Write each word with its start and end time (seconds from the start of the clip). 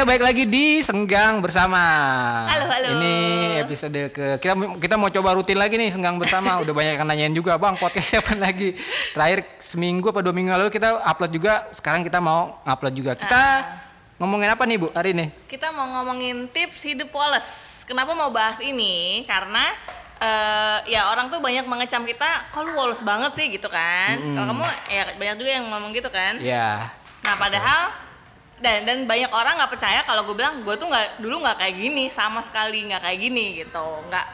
Kita 0.00 0.08
balik 0.08 0.24
lagi 0.32 0.48
di 0.48 0.80
Senggang 0.80 1.44
bersama. 1.44 1.84
Halo, 2.48 2.72
halo. 2.72 2.88
Ini 2.96 3.16
episode 3.60 4.08
ke 4.08 4.40
kita 4.40 4.56
kita 4.80 4.96
mau 4.96 5.12
coba 5.12 5.36
rutin 5.36 5.60
lagi 5.60 5.76
nih 5.76 5.92
Senggang 5.92 6.16
bersama. 6.16 6.56
Udah 6.64 6.72
banyak 6.72 6.96
yang 6.96 7.04
nanyain 7.04 7.34
juga, 7.36 7.60
Bang, 7.60 7.76
podcast 7.76 8.08
siapa 8.16 8.32
lagi? 8.32 8.72
Terakhir 9.12 9.60
seminggu 9.60 10.08
apa 10.08 10.24
dua 10.24 10.32
minggu 10.32 10.56
lalu 10.56 10.72
kita 10.72 11.04
upload 11.04 11.36
juga. 11.36 11.68
Sekarang 11.76 12.00
kita 12.00 12.16
mau 12.16 12.64
upload 12.64 12.96
juga. 12.96 13.12
Kita 13.12 13.44
ngomongin 14.16 14.48
apa 14.48 14.64
nih, 14.64 14.80
Bu, 14.80 14.88
hari 14.88 15.12
ini? 15.12 15.28
Kita 15.44 15.68
mau 15.68 15.84
ngomongin 16.00 16.48
tips 16.48 16.80
hidup 16.80 17.12
Wallace. 17.12 17.84
Kenapa 17.84 18.16
mau 18.16 18.32
bahas 18.32 18.56
ini? 18.64 19.28
Karena 19.28 19.68
eh, 20.16 20.96
ya 20.96 21.12
orang 21.12 21.28
tuh 21.28 21.44
banyak 21.44 21.68
mengecam 21.68 22.08
kita, 22.08 22.48
kalau 22.56 22.72
Wallace 22.72 23.04
banget 23.04 23.36
sih 23.36 23.52
gitu 23.52 23.68
kan. 23.68 24.16
Kalau 24.16 24.48
kamu 24.48 24.64
ya 24.88 25.02
banyak 25.20 25.36
juga 25.44 25.50
yang 25.60 25.68
ngomong 25.68 25.92
gitu 25.92 26.08
kan. 26.08 26.40
Ya. 26.40 26.88
Nah 27.20 27.36
padahal 27.36 28.08
dan 28.60 28.84
dan 28.84 28.98
banyak 29.08 29.32
orang 29.32 29.56
nggak 29.56 29.72
percaya 29.72 30.00
kalau 30.04 30.28
gue 30.28 30.36
bilang 30.36 30.60
gue 30.60 30.74
tuh 30.76 30.86
nggak 30.86 31.24
dulu 31.24 31.40
nggak 31.40 31.56
kayak 31.56 31.74
gini 31.80 32.04
sama 32.12 32.44
sekali 32.44 32.92
nggak 32.92 33.00
kayak 33.00 33.18
gini 33.18 33.64
gitu 33.64 33.86
nggak 34.08 34.26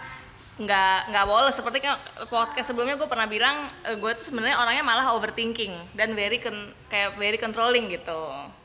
nggak 0.56 1.12
nggak 1.12 1.26
boleh 1.28 1.52
seperti 1.52 1.84
podcast 2.32 2.72
sebelumnya 2.72 2.96
gue 2.96 3.04
pernah 3.04 3.28
bilang 3.28 3.68
eh, 3.84 3.92
gue 3.92 4.08
tuh 4.16 4.32
sebenarnya 4.32 4.56
orangnya 4.56 4.84
malah 4.88 5.12
overthinking 5.12 5.92
dan 5.92 6.16
very 6.16 6.40
con- 6.40 6.72
kayak 6.88 7.12
very 7.20 7.36
controlling 7.36 7.92
gitu. 7.92 8.16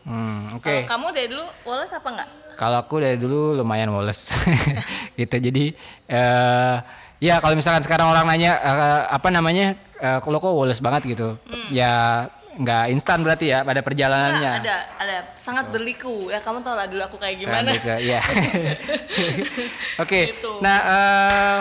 Hmm, 0.07 0.47
oke. 0.55 0.63
Kalau 0.63 0.87
kamu 0.87 1.05
dari 1.11 1.27
dulu 1.27 1.43
Wallace 1.67 1.91
apa 1.91 2.07
nggak? 2.15 2.29
Kalau 2.55 2.77
aku 2.79 3.03
dari 3.03 3.19
dulu 3.19 3.59
lumayan 3.59 3.91
woles 3.91 4.31
gitu. 5.19 5.35
Jadi 5.35 5.75
eh 6.07 6.75
ya 7.19 7.43
kalau 7.43 7.59
misalkan 7.59 7.83
sekarang 7.83 8.07
orang 8.07 8.23
nanya 8.23 8.55
eh, 8.55 9.01
apa 9.11 9.27
namanya 9.27 9.75
eh, 9.99 10.17
lo 10.23 10.39
kok 10.39 10.55
woles 10.55 10.79
banget 10.79 11.11
gitu. 11.11 11.35
Ya 11.75 12.23
nggak 12.53 12.85
instan 12.91 13.23
berarti 13.23 13.47
ya 13.47 13.63
pada 13.63 13.79
perjalanannya. 13.79 14.51
Ada, 14.59 14.75
ada 14.97 15.17
sangat 15.35 15.71
berliku. 15.71 16.27
Ya 16.27 16.37
kamu 16.37 16.59
tau 16.59 16.75
lah 16.75 16.83
dulu 16.83 16.99
aku 17.01 17.15
kayak 17.15 17.37
gimana. 17.37 17.71
Ke- 17.71 18.03
ya. 18.03 18.19
Oke. 20.03 20.35
Gitu. 20.35 20.51
Nah, 20.59 20.77
eh, 20.83 21.59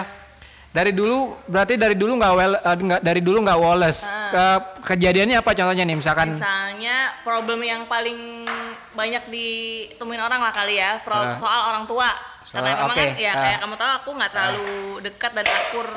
dari 0.71 0.91
dulu 0.91 1.35
berarti 1.47 1.75
dari 1.75 1.95
dulu 1.95 2.15
nggak 2.15 2.33
well 2.33 2.55
eh, 2.55 2.77
nggak 2.77 3.01
dari 3.03 3.21
dulu 3.21 3.39
nggak 3.43 3.59
woles. 3.59 3.99
Ah. 4.03 4.31
Ke- 4.31 4.63
kejadiannya 4.91 5.37
apa 5.39 5.51
contohnya 5.53 5.85
nih 5.85 5.97
misalkan 5.97 6.35
Misalnya 6.35 6.97
problem 7.23 7.61
yang 7.63 7.87
paling 7.87 8.47
banyak 8.91 9.23
ditemuin 9.27 10.19
orang 10.19 10.43
lah 10.43 10.51
kali 10.51 10.79
ya, 10.79 10.99
pro- 11.03 11.23
Ah. 11.23 11.39
soal 11.39 11.61
orang 11.71 11.85
tua. 11.87 12.11
Soal- 12.43 12.67
Karena 12.67 12.71
memang 12.77 12.91
oke, 12.91 12.99
kan 12.99 13.09
ya 13.15 13.31
ah. 13.31 13.39
kayak 13.39 13.59
kamu 13.63 13.75
tahu 13.79 13.91
aku 13.95 14.11
nggak 14.19 14.31
terlalu 14.31 14.75
dekat 15.07 15.31
dan 15.35 15.47
akur 15.47 15.89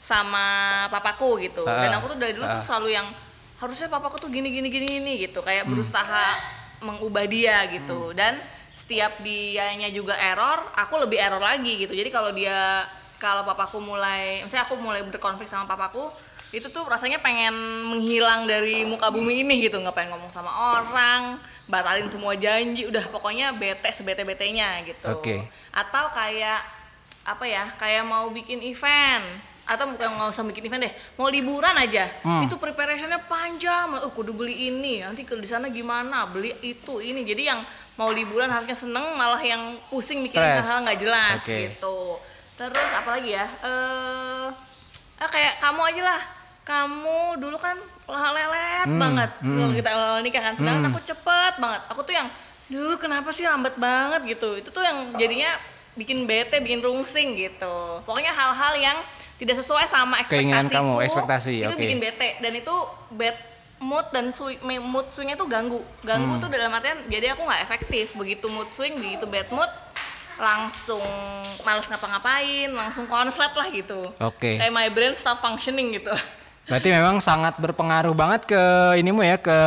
sama 0.00 0.46
papaku 0.90 1.38
gitu. 1.38 1.62
Ah. 1.64 1.86
Dan 1.86 1.94
aku 1.98 2.10
tuh 2.10 2.18
dari 2.18 2.34
dulu 2.34 2.46
tuh 2.46 2.58
Ah. 2.58 2.66
selalu 2.66 2.90
yang 2.90 3.06
harusnya 3.60 3.92
papaku 3.92 4.16
tuh 4.16 4.30
gini 4.32 4.48
gini 4.48 4.72
gini 4.72 4.86
gini 4.88 5.12
gitu, 5.28 5.44
kayak 5.44 5.68
Hmm. 5.68 5.76
berusaha 5.76 6.24
mengubah 6.80 7.28
dia 7.28 7.60
gitu. 7.68 8.16
Dan 8.16 8.40
setiap 8.72 9.20
dianya 9.20 9.92
juga 9.92 10.16
error, 10.16 10.64
aku 10.74 10.96
lebih 10.96 11.20
error 11.20 11.38
lagi 11.38 11.84
gitu. 11.86 11.92
Jadi 11.92 12.08
kalau 12.08 12.32
dia 12.32 12.88
kalau 13.20 13.44
papaku 13.44 13.84
mulai, 13.84 14.40
misalnya 14.40 14.64
aku 14.64 14.80
mulai 14.80 15.04
berkonflik 15.04 15.44
sama 15.44 15.68
papaku, 15.68 16.08
itu 16.56 16.66
tuh 16.72 16.88
rasanya 16.88 17.20
pengen 17.20 17.52
menghilang 17.84 18.48
dari 18.48 18.82
muka 18.88 19.12
bumi 19.12 19.44
ini 19.44 19.60
gitu, 19.68 19.76
nggak 19.76 19.92
pengen 19.92 20.16
ngomong 20.16 20.32
sama 20.32 20.48
orang, 20.80 21.36
batalin 21.68 22.08
semua 22.08 22.32
janji, 22.34 22.88
udah 22.88 23.04
pokoknya 23.12 23.52
bete 23.54 23.92
sebete 23.92 24.24
betenya 24.24 24.80
gitu. 24.88 25.04
Oke. 25.12 25.44
Atau 25.70 26.08
kayak 26.16 26.64
apa 27.28 27.44
ya, 27.44 27.68
kayak 27.76 28.08
mau 28.08 28.32
bikin 28.32 28.64
event 28.64 29.22
atau 29.64 29.84
bukan 29.86 30.08
nggak 30.10 30.28
usah 30.28 30.44
bikin 30.44 30.66
event 30.66 30.82
deh, 30.82 30.92
mau 31.14 31.26
liburan 31.26 31.72
aja, 31.72 32.08
Hmm. 32.20 32.42
itu 32.42 32.54
preparationnya 32.54 33.22
panjang, 33.22 33.92
oh 33.96 34.10
kudu 34.10 34.32
beli 34.32 34.68
ini, 34.68 35.00
nanti 35.00 35.22
ke 35.22 35.34
di 35.34 35.44
sana 35.44 35.68
gimana, 35.68 36.26
beli 36.26 36.50
itu 36.60 36.98
ini, 36.98 37.22
jadi 37.22 37.54
yang 37.54 37.60
mau 37.94 38.10
liburan 38.10 38.48
harusnya 38.48 38.74
seneng 38.74 39.14
malah 39.14 39.38
yang 39.38 39.60
pusing 39.86 40.20
mikirin 40.20 40.58
hal-hal 40.58 40.82
nggak 40.82 40.98
jelas 40.98 41.38
Oke. 41.38 41.56
gitu. 41.68 42.18
Terus 42.56 42.88
apalagi 42.92 43.30
ya, 43.30 43.46
eh 43.62 44.46
ah, 45.16 45.28
kayak 45.28 45.60
kamu 45.60 45.80
aja 45.86 46.02
lah, 46.04 46.20
kamu 46.62 47.18
dulu 47.38 47.56
kan 47.56 47.76
lelet 48.10 48.88
Hmm, 48.90 48.98
banget 48.98 49.30
hmm. 49.38 49.54
kalau 49.54 49.72
kita 49.72 49.90
awal 49.92 50.18
nikah 50.20 50.42
kan, 50.42 50.54
sedangkan 50.54 50.82
Hmm. 50.82 50.90
aku 50.90 51.00
cepet 51.04 51.52
banget, 51.56 51.82
aku 51.86 52.00
tuh 52.02 52.14
yang, 52.16 52.28
duh 52.66 52.98
kenapa 52.98 53.30
sih 53.30 53.46
lambat 53.46 53.74
banget? 53.76 54.20
gitu, 54.26 54.58
itu 54.58 54.66
tuh 54.66 54.82
yang 54.82 55.14
jadinya 55.14 55.54
bikin 55.94 56.26
bete, 56.26 56.58
bikin 56.58 56.80
rungsing 56.80 57.34
gitu. 57.34 58.02
Pokoknya 58.02 58.30
hal-hal 58.30 58.74
yang 58.74 58.98
tidak 59.40 59.56
sesuai 59.56 59.88
sama 59.88 60.20
ekspektasiku. 60.20 60.36
Keinginan 60.36 60.66
kamu, 60.68 60.94
ekspektasi, 61.00 61.52
Itu 61.58 61.72
oke. 61.72 61.80
bikin 61.80 61.96
bete 61.98 62.36
dan 62.38 62.52
itu 62.52 62.74
bad 63.10 63.36
mood 63.80 64.04
dan 64.10 64.28
swing, 64.28 64.60
mood 64.78 65.08
swingnya 65.08 65.34
tuh 65.34 65.48
ganggu. 65.48 65.80
Ganggu 66.02 66.36
Hmm. 66.36 66.42
tuh 66.44 66.48
dalam 66.48 66.68
artian 66.68 67.00
jadi 67.08 67.32
aku 67.32 67.42
nggak 67.42 67.62
efektif. 67.62 68.12
Begitu 68.12 68.44
mood 68.46 68.68
swing, 68.68 68.94
begitu 68.94 69.24
bad 69.24 69.48
mood 69.48 69.72
langsung 70.36 71.00
males 71.62 71.84
ngapa-ngapain, 71.86 72.68
langsung 72.70 73.04
konslet 73.06 73.52
lah 73.52 73.68
gitu. 73.70 74.00
Oke. 74.20 74.56
Kayak 74.56 74.70
my 74.70 74.88
brain 74.88 75.12
stop 75.12 75.36
functioning 75.38 75.92
gitu. 75.94 76.12
Berarti 76.64 76.88
memang 76.96 77.16
sangat 77.18 77.56
berpengaruh 77.56 78.12
banget 78.12 78.44
ke 78.46 78.62
inimu 78.94 79.20
ya 79.20 79.36
ke 79.36 79.58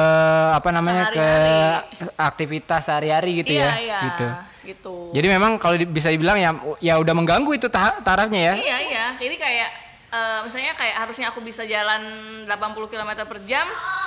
apa 0.52 0.70
namanya 0.70 1.10
ke 1.10 1.18
Sehari-hari. 1.18 2.14
aktivitas 2.16 2.82
sehari-hari 2.84 3.32
gitu 3.36 3.52
iya, 3.52 3.66
ya 3.66 3.74
iya, 3.76 4.00
gitu. 4.08 4.28
Gitu. 4.64 5.12
Jadi 5.12 5.28
memang 5.28 5.56
kalau 5.56 5.76
di- 5.76 5.86
bisa 5.86 6.08
dibilang 6.08 6.36
ya 6.36 6.52
ya 6.80 6.96
udah 6.98 7.14
mengganggu 7.14 7.52
itu 7.52 7.68
ta- 7.68 8.00
tarafnya 8.00 8.40
ya. 8.40 8.54
Iya 8.56 8.78
iya, 8.82 9.06
ini 9.18 9.36
kayak 9.36 9.70
eh, 10.10 10.40
misalnya 10.44 10.74
kayak 10.74 10.96
harusnya 11.00 11.28
aku 11.28 11.40
bisa 11.40 11.64
jalan 11.64 12.02
80 12.46 12.54
km 12.88 13.12
per 13.24 13.40
jam, 13.44 13.66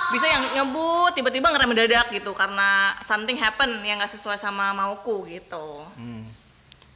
bisa 0.09 0.25
yang 0.25 0.39
ngebut 0.39 1.13
tiba-tiba 1.13 1.47
ngerem 1.47 1.69
mendadak 1.69 2.07
gitu 2.09 2.31
karena 2.31 2.95
something 3.03 3.35
happen 3.35 3.83
yang 3.83 3.99
nggak 3.99 4.11
sesuai 4.11 4.35
sama 4.35 4.71
mauku 4.71 5.27
gitu. 5.27 5.83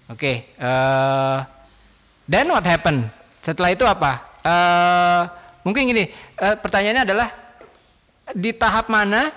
Oke, 0.08 0.44
eh 0.52 1.38
then 2.26 2.48
what 2.48 2.64
happened? 2.64 3.08
Setelah 3.40 3.72
itu 3.72 3.84
apa? 3.84 4.28
eh 4.42 5.22
mungkin 5.62 5.86
gini, 5.86 6.10
eh, 6.36 6.56
pertanyaannya 6.58 7.04
adalah 7.06 7.30
di 8.32 8.50
tahap 8.52 8.88
mana 8.88 9.30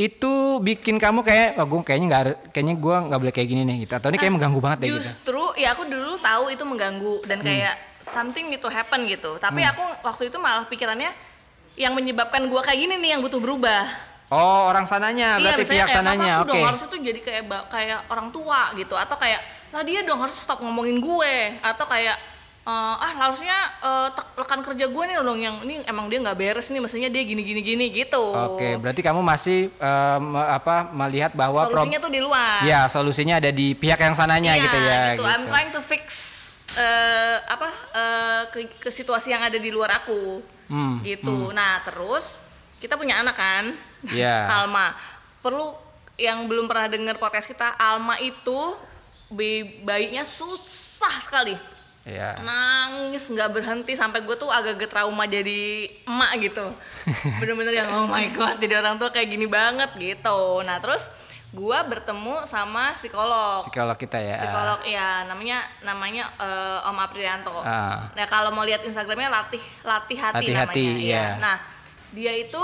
itu 0.00 0.32
bikin 0.64 0.96
kamu 0.96 1.20
kayak, 1.20 1.60
oh 1.60 1.68
gue 1.68 1.84
kayaknya 1.84 2.06
nggak, 2.08 2.22
kayaknya 2.56 2.74
gue 2.80 2.96
nggak 3.04 3.20
boleh 3.20 3.34
kayak 3.36 3.48
gini 3.52 3.62
nih 3.68 3.76
gitu, 3.84 3.92
atau 4.00 4.08
ini 4.08 4.16
kayak 4.16 4.32
mengganggu 4.32 4.60
banget 4.64 4.78
deh 4.80 4.88
gitu. 4.88 4.96
Justru 5.04 5.44
ya 5.60 5.76
aku 5.76 5.84
dulu 5.84 6.16
tahu 6.16 6.44
itu 6.48 6.64
mengganggu 6.64 7.14
dan 7.28 7.44
kayak 7.44 7.76
something 8.00 8.48
to 8.56 8.72
happen 8.72 9.04
gitu. 9.04 9.36
Tapi 9.36 9.60
aku 9.60 9.84
waktu 10.00 10.32
itu 10.32 10.40
malah 10.40 10.64
pikirannya 10.64 11.12
yang 11.76 11.92
menyebabkan 11.92 12.48
gua 12.48 12.64
kayak 12.64 12.80
gini 12.80 12.96
nih 12.96 13.10
yang 13.12 13.20
butuh 13.20 13.36
berubah. 13.44 14.08
Oh 14.32 14.72
orang 14.72 14.88
sananya, 14.88 15.36
berarti 15.36 15.66
misalnya 15.66 15.74
pihak 15.74 15.88
kayak 15.90 15.98
sananya, 16.00 16.32
oke. 16.40 16.48
dong 16.48 16.62
harusnya 16.62 16.88
tuh 16.88 17.00
jadi 17.02 17.20
kayak 17.20 17.44
kayak 17.66 17.98
orang 18.08 18.28
tua 18.30 18.60
gitu 18.78 18.94
atau 18.94 19.18
kayak 19.18 19.42
lah 19.74 19.82
dia 19.82 20.00
dong 20.06 20.22
harus 20.22 20.38
stop 20.38 20.62
ngomongin 20.62 21.02
gue 21.02 21.34
atau 21.60 21.84
kayak 21.84 22.14
eh, 22.60 22.70
ah 22.96 23.12
harusnya 23.16 23.56
tek- 24.10 24.36
rekan 24.36 24.60
kerja 24.60 24.86
gue 24.86 25.04
nih 25.04 25.16
dong 25.16 25.36
yang 25.36 25.56
ini 25.60 25.80
emang 25.84 26.06
dia 26.06 26.18
nggak 26.18 26.34
beres 26.34 26.68
nih 26.68 26.78
mestinya 26.78 27.08
dia 27.08 27.22
gini 27.22 27.40
gini 27.40 27.60
gini 27.60 27.84
gitu. 27.90 28.20
Oke, 28.20 28.76
berarti 28.76 29.00
kamu 29.00 29.20
masih 29.20 29.72
me- 30.18 30.50
apa 30.50 30.88
melihat 30.90 31.32
bahwa 31.32 31.64
Solusinya 31.66 31.98
tuh 31.98 32.08
di 32.08 32.20
luar. 32.20 32.60
ya 32.62 32.84
solusinya 32.86 33.36
ada 33.36 33.48
di 33.48 33.72
pihak 33.72 33.98
yang 33.98 34.12
sananya 34.12 34.54
Iya, 34.54 34.62
gitu 34.62 34.78
ya. 34.78 35.00
gitu. 35.10 35.24
I'm 35.24 35.44
trying 35.46 35.70
to 35.70 35.80
fix 35.80 36.04
eh, 36.70 37.36
apa 37.42 37.68
eh, 37.90 38.42
ke, 38.48 38.58
ke 38.78 38.90
situasi 38.90 39.30
yang 39.30 39.42
ada 39.42 39.56
di 39.56 39.68
luar 39.68 39.90
aku. 39.96 40.38
Hmm, 40.70 41.02
gitu. 41.02 41.50
Nah, 41.50 41.82
terus 41.82 42.38
kita 42.78 42.94
punya 42.94 43.18
anak 43.18 43.34
kan? 43.34 43.64
Iya. 44.06 44.46
Alma. 44.62 44.94
Perlu 45.40 45.74
yang 46.14 46.44
belum 46.44 46.68
pernah 46.68 46.86
dengar 46.86 47.16
podcast 47.16 47.44
kita, 47.44 47.74
Alma 47.74 48.20
itu 48.20 48.76
bayi- 49.26 49.80
bayinya 49.80 50.22
susah 50.22 51.24
sekali. 51.24 51.58
Ya. 52.00 52.32
Nangis 52.40 53.28
nggak 53.28 53.52
berhenti 53.52 53.92
sampai 53.92 54.24
gue 54.24 54.32
tuh 54.34 54.48
agak-agak 54.48 54.88
trauma 54.88 55.28
jadi 55.28 55.84
emak 56.08 56.32
gitu. 56.40 56.64
Bener-bener 57.40 57.76
yang 57.76 57.88
oh 57.92 58.06
my 58.08 58.32
god, 58.32 58.56
jadi 58.56 58.80
orang 58.80 58.96
tua 58.96 59.12
kayak 59.12 59.28
gini 59.28 59.44
banget 59.44 59.92
gitu. 59.96 60.64
Nah, 60.64 60.80
terus 60.80 61.04
gua 61.50 61.82
bertemu 61.82 62.46
sama 62.46 62.94
psikolog 62.94 63.66
Psikolog 63.66 63.98
kita 63.98 64.22
ya. 64.22 64.38
psikolog 64.38 64.86
ya 64.86 65.26
namanya 65.26 65.66
namanya 65.82 66.30
eh, 66.38 66.88
Om 66.88 66.94
Aprianto. 66.94 67.58
Ah. 67.60 68.06
Nah 68.14 68.26
kalau 68.30 68.54
mau 68.54 68.62
lihat 68.62 68.86
Instagramnya 68.86 69.26
latih 69.28 69.58
latih 69.82 70.14
hati 70.14 70.46
Latih 70.46 70.54
hati, 70.54 70.84
namanya. 70.86 71.02
iya. 71.02 71.18
ya. 71.18 71.26
Nah 71.42 71.56
dia 72.14 72.32
itu 72.38 72.62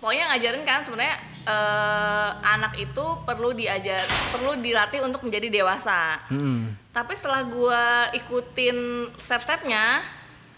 pokoknya 0.00 0.32
ngajarin 0.34 0.64
kan 0.64 0.80
sebenarnya 0.82 1.16
eh, 1.46 2.30
anak 2.40 2.74
itu 2.80 3.04
perlu 3.22 3.52
diajar 3.52 4.02
perlu 4.32 4.58
dilatih 4.58 5.04
untuk 5.04 5.22
menjadi 5.22 5.62
dewasa. 5.62 6.18
Hmm. 6.32 6.74
Tapi 6.90 7.14
setelah 7.14 7.46
gua 7.46 8.10
ikutin 8.16 9.06
step-stepnya 9.14 10.02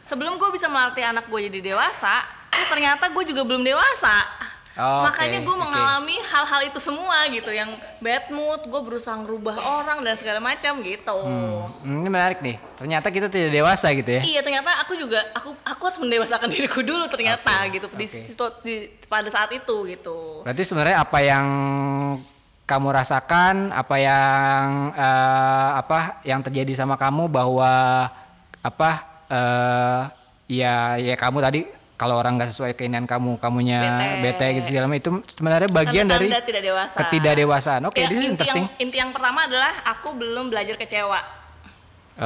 sebelum 0.06 0.36
gue 0.36 0.50
bisa 0.52 0.66
melatih 0.66 1.06
anak 1.06 1.30
gue 1.30 1.40
jadi 1.48 1.72
dewasa, 1.72 2.26
ternyata 2.68 3.08
gue 3.08 3.24
juga 3.24 3.42
belum 3.46 3.62
dewasa. 3.62 4.41
Oh, 4.72 5.04
Makanya 5.04 5.38
oke, 5.38 5.46
gue 5.46 5.56
mengalami 5.58 6.16
hal-hal 6.24 6.60
itu 6.64 6.80
semua 6.80 7.28
gitu, 7.28 7.52
yang 7.52 7.68
bad 8.00 8.32
mood, 8.32 8.64
gue 8.64 8.80
berusaha 8.80 9.12
ngerubah 9.14 9.52
orang 9.60 10.00
dan 10.00 10.16
segala 10.16 10.40
macam 10.40 10.80
gitu. 10.80 11.12
Hmm, 11.12 11.68
Ini 12.00 12.08
menarik 12.08 12.40
nih. 12.40 12.56
Ternyata 12.80 13.12
kita 13.12 13.28
tidak 13.28 13.52
dewasa 13.52 13.92
gitu 13.92 14.08
ya. 14.08 14.24
Iya 14.24 14.40
ternyata 14.40 14.80
aku 14.80 14.96
juga 14.96 15.28
aku 15.36 15.52
aku 15.60 15.82
harus 15.82 16.00
mendewasakan 16.00 16.48
diriku 16.56 16.80
dulu 16.80 17.04
ternyata 17.06 17.52
Oke, 17.62 17.76
gitu 17.76 17.86
di, 17.92 18.06
oke. 18.08 18.16
situ- 18.24 18.56
di- 18.64 18.88
pada 19.04 19.28
saat 19.28 19.52
itu 19.52 19.76
gitu. 19.86 20.40
Berarti 20.40 20.62
sebenarnya 20.64 21.04
apa 21.04 21.18
yang 21.20 21.46
kamu 22.64 22.88
rasakan, 22.96 23.76
apa 23.76 23.96
yang 24.00 24.64
eh, 24.96 25.70
apa 25.76 26.24
yang 26.24 26.40
terjadi 26.40 26.72
sama 26.72 26.96
kamu 26.96 27.28
bahwa 27.28 28.08
apa 28.64 28.90
eh, 29.28 30.00
ya 30.48 30.96
ya 30.96 31.12
kamu 31.12 31.44
tadi 31.44 31.60
kalau 32.02 32.18
orang 32.18 32.34
nggak 32.34 32.50
sesuai 32.50 32.74
keinginan 32.74 33.06
kamu, 33.06 33.38
kamunya 33.38 33.78
Bete. 33.78 34.10
bete, 34.26 34.46
gitu 34.58 34.66
segala 34.74 34.90
macam 34.90 34.98
itu 34.98 35.10
sebenarnya 35.38 35.70
bagian 35.70 36.06
dari 36.10 36.26
tidak 36.26 36.62
dewasa. 36.66 36.96
ketidakdewasaan. 36.98 37.82
Oke, 37.86 38.02
Ya, 38.02 38.10
this 38.10 38.18
is 38.18 38.26
inti 38.26 38.32
interesting. 38.34 38.66
Yang, 38.66 38.82
inti 38.82 38.96
yang 38.98 39.10
pertama 39.14 39.46
adalah 39.46 39.70
aku 39.86 40.10
belum 40.18 40.50
belajar 40.50 40.74
kecewa. 40.74 41.22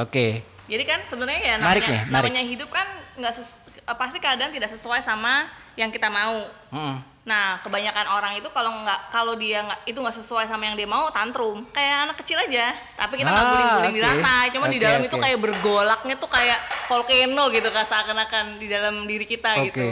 Oke. 0.01 0.41
Jadi 0.65 0.83
kan 0.83 0.97
sebenarnya 1.05 1.41
ya 1.45 1.55
namanya, 1.61 1.85
nih, 1.85 2.01
namanya 2.09 2.41
hidup 2.41 2.73
kan 2.73 2.89
nggak 3.21 3.33
eh, 3.37 3.97
pasti 4.01 4.17
keadaan 4.17 4.49
tidak 4.49 4.73
sesuai 4.73 5.05
sama 5.05 5.45
yang 5.77 5.93
kita 5.93 6.09
mau. 6.09 6.49
Mm-mm. 6.73 6.97
Nah, 7.27 7.59
kebanyakan 7.59 8.07
orang 8.07 8.39
itu 8.39 8.47
kalau 8.49 8.71
nggak 8.81 9.11
kalau 9.11 9.35
dia 9.35 9.59
nggak 9.59 9.79
itu 9.83 9.99
nggak 9.99 10.15
sesuai 10.15 10.47
sama 10.47 10.63
yang 10.63 10.79
dia 10.79 10.87
mau 10.87 11.11
tantrum 11.11 11.67
kayak 11.69 12.07
anak 12.07 12.15
kecil 12.17 12.39
aja. 12.39 12.71
Tapi 12.95 13.19
kita 13.19 13.27
nggak 13.27 13.43
Ah, 13.43 13.51
guling-guling 13.51 13.91
di 13.91 13.99
oke. 13.99 14.07
lantai, 14.07 14.45
cuma 14.49 14.65
di 14.65 14.79
Oke, 14.79 14.85
dalam 14.87 15.01
itu 15.03 15.11
oke. 15.11 15.21
kayak 15.21 15.37
bergolaknya 15.37 16.15
tuh 16.15 16.29
kayak 16.31 16.59
volcano 16.87 17.43
gitu 17.51 17.67
kan 17.67 17.83
seakan-akan 17.83 18.45
di 18.55 18.67
dalam 18.67 19.03
diri 19.03 19.27
kita 19.27 19.59
Oke. 19.59 19.67
gitu. 19.67 19.87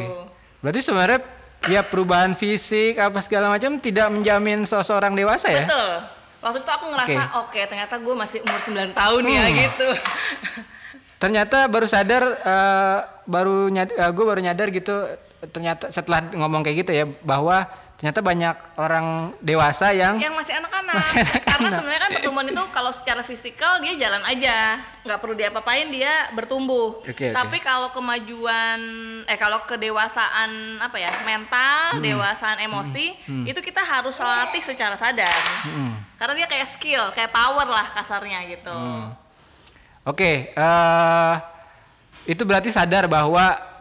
Berarti 0.64 0.80
sebenarnya 0.80 1.20
ya 1.68 1.82
perubahan 1.84 2.32
fisik 2.32 2.96
apa 2.96 3.20
segala 3.20 3.52
macam 3.52 3.76
tidak 3.78 4.08
menjamin 4.08 4.64
seseorang 4.64 5.12
dewasa 5.12 5.52
ya? 5.52 5.68
Betul. 5.68 5.92
Waktu 6.40 6.58
itu 6.62 6.72
aku 6.72 6.86
ngerasa 6.88 7.22
oke 7.42 7.60
ternyata 7.60 7.96
gue 7.98 8.16
masih 8.16 8.40
umur 8.40 8.60
9 8.64 8.96
tahun 8.96 9.24
ya 9.28 9.44
Hmm. 9.44 9.56
gitu. 9.60 9.88
Ternyata 11.16 11.66
baru 11.66 11.84
sadar 11.84 12.24
eh, 12.38 12.98
baru 13.26 13.68
nyad, 13.68 13.90
gue 13.92 14.26
baru 14.26 14.40
nyadar 14.42 14.68
gitu 14.70 14.94
ternyata 15.52 15.92
setelah 15.92 16.24
ngomong 16.34 16.64
kayak 16.66 16.86
gitu 16.86 16.92
ya 16.96 17.06
bahwa 17.22 17.68
ternyata 17.96 18.20
banyak 18.20 18.56
orang 18.76 19.32
dewasa 19.40 19.96
yang 19.96 20.20
yang 20.20 20.36
masih 20.36 20.52
anak-anak. 20.60 20.96
Masih 21.00 21.24
anak-anak. 21.24 21.48
Karena 21.48 21.70
sebenarnya 21.72 22.02
kan 22.04 22.12
pertumbuhan 22.12 22.48
itu 22.52 22.64
kalau 22.76 22.92
secara 22.92 23.22
fisikal 23.24 23.72
dia 23.80 23.94
jalan 23.96 24.24
aja, 24.28 24.84
nggak 25.08 25.20
perlu 25.24 25.34
diapa-apain 25.34 25.88
dia 25.88 26.28
bertumbuh. 26.36 27.00
Oke. 27.08 27.32
Tapi 27.32 27.58
kalau 27.64 27.90
kemajuan 27.96 28.80
eh 29.24 29.40
kalau 29.40 29.64
kedewasaan 29.64 30.78
apa 30.84 30.98
ya 31.00 31.12
mental, 31.24 32.04
dewasaan 32.04 32.60
emosi 32.68 33.16
itu 33.48 33.60
kita 33.64 33.80
harus 33.80 34.20
latih 34.20 34.62
secara 34.62 35.00
sadar. 35.00 35.40
Mm. 35.64 35.96
Karena 36.20 36.34
dia 36.44 36.48
kayak 36.52 36.68
skill, 36.76 37.04
kayak 37.16 37.32
power 37.32 37.68
lah 37.68 37.88
kasarnya 37.96 38.44
gitu. 38.52 38.80
Oke, 40.04 40.52
eh 40.52 41.36
itu 42.28 42.44
berarti 42.44 42.70
sadar 42.76 43.08
bahwa 43.08 43.75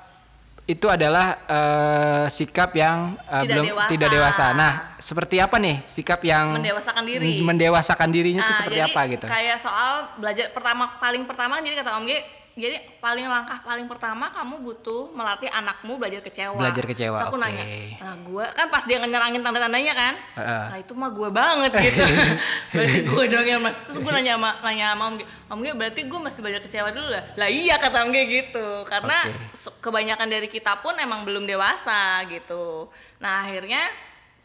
itu 0.64 0.87
adalah 0.88 1.44
eh, 1.44 2.25
sikap 2.26 2.72
yang 2.72 3.20
eh, 3.20 3.43
Tidak 3.43 3.52
belum 3.52 3.64
dewasa. 3.69 3.88
tidak 3.88 4.08
dewasa. 4.11 4.44
Nah, 4.52 4.72
seperti 4.96 5.37
apa 5.37 5.56
nih 5.56 5.76
sikap 5.84 6.20
yang 6.20 6.56
Mendewasakan 6.56 7.05
diri. 7.05 7.37
mendewasakan 7.38 8.08
dirinya 8.08 8.40
itu 8.40 8.49
Nah, 8.49 8.58
seperti 8.58 8.78
jadi 8.78 8.88
apa 8.88 9.00
gitu? 9.06 9.26
Kayak 9.26 9.58
soal 9.61 9.90
belajar 10.16 10.49
pertama 10.50 10.88
paling 10.96 11.25
pertama 11.25 11.56
kan 11.56 11.62
jadi 11.62 11.76
kata 11.78 12.00
Om 12.00 12.05
G, 12.05 12.12
jadi 12.55 12.79
paling 13.03 13.27
langkah 13.27 13.59
paling 13.61 13.91
pertama 13.91 14.31
kamu 14.31 14.62
butuh 14.62 15.11
melatih 15.11 15.51
anakmu 15.51 15.99
belajar 15.99 16.23
kecewa. 16.23 16.55
Belajar 16.55 16.87
kecewa, 16.87 17.19
Terus 17.19 17.27
aku 17.27 17.35
oke. 17.35 17.43
nanya, 17.43 17.65
nah 17.99 18.15
gue 18.15 18.45
kan 18.55 18.67
pas 18.71 18.87
dia 18.87 19.03
nyerangin 19.03 19.43
tanda-tandanya 19.43 19.93
kan, 19.93 20.15
Heeh. 20.39 20.65
nah 20.71 20.79
itu 20.79 20.93
mah 20.95 21.11
gue 21.11 21.29
banget 21.35 21.73
gitu. 21.83 21.99
berarti 22.73 22.99
gue 23.03 23.25
dong 23.27 23.47
yang 23.47 23.59
mas. 23.59 23.75
Terus 23.91 23.99
gue 23.99 24.12
nanya 24.15 24.39
sama 24.39 24.51
nanya 24.62 24.87
sama 24.95 25.05
Om 25.11 25.15
Om 25.51 25.59
G 25.61 25.67
berarti 25.75 26.01
gue 26.06 26.21
mesti 26.23 26.39
belajar 26.39 26.62
kecewa 26.62 26.89
dulu 26.95 27.09
lah. 27.11 27.25
Lah 27.35 27.49
iya 27.51 27.75
kata 27.75 27.97
Om 28.06 28.11
G 28.11 28.17
gitu, 28.31 28.67
karena 28.87 29.17
se- 29.51 29.75
kebanyakan 29.83 30.29
dari 30.31 30.47
kita 30.47 30.79
pun 30.79 30.95
emang 30.95 31.27
belum 31.27 31.51
dewasa 31.51 32.23
gitu. 32.31 32.87
Nah 33.19 33.43
akhirnya 33.43 33.83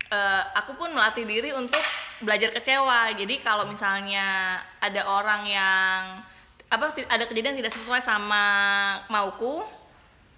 eh, 0.10 0.44
aku 0.58 0.74
pun 0.74 0.90
melatih 0.90 1.30
diri 1.30 1.54
untuk 1.54 1.82
belajar 2.26 2.50
kecewa. 2.50 3.14
Jadi 3.14 3.38
kalau 3.38 3.70
misalnya 3.70 4.58
ada 4.82 5.06
orang 5.06 5.46
yang 5.46 6.02
apa 6.70 6.84
ada 7.06 7.26
kejadian 7.26 7.58
tidak 7.58 7.74
sesuai 7.74 8.00
sama 8.00 8.44
mauku, 9.08 9.66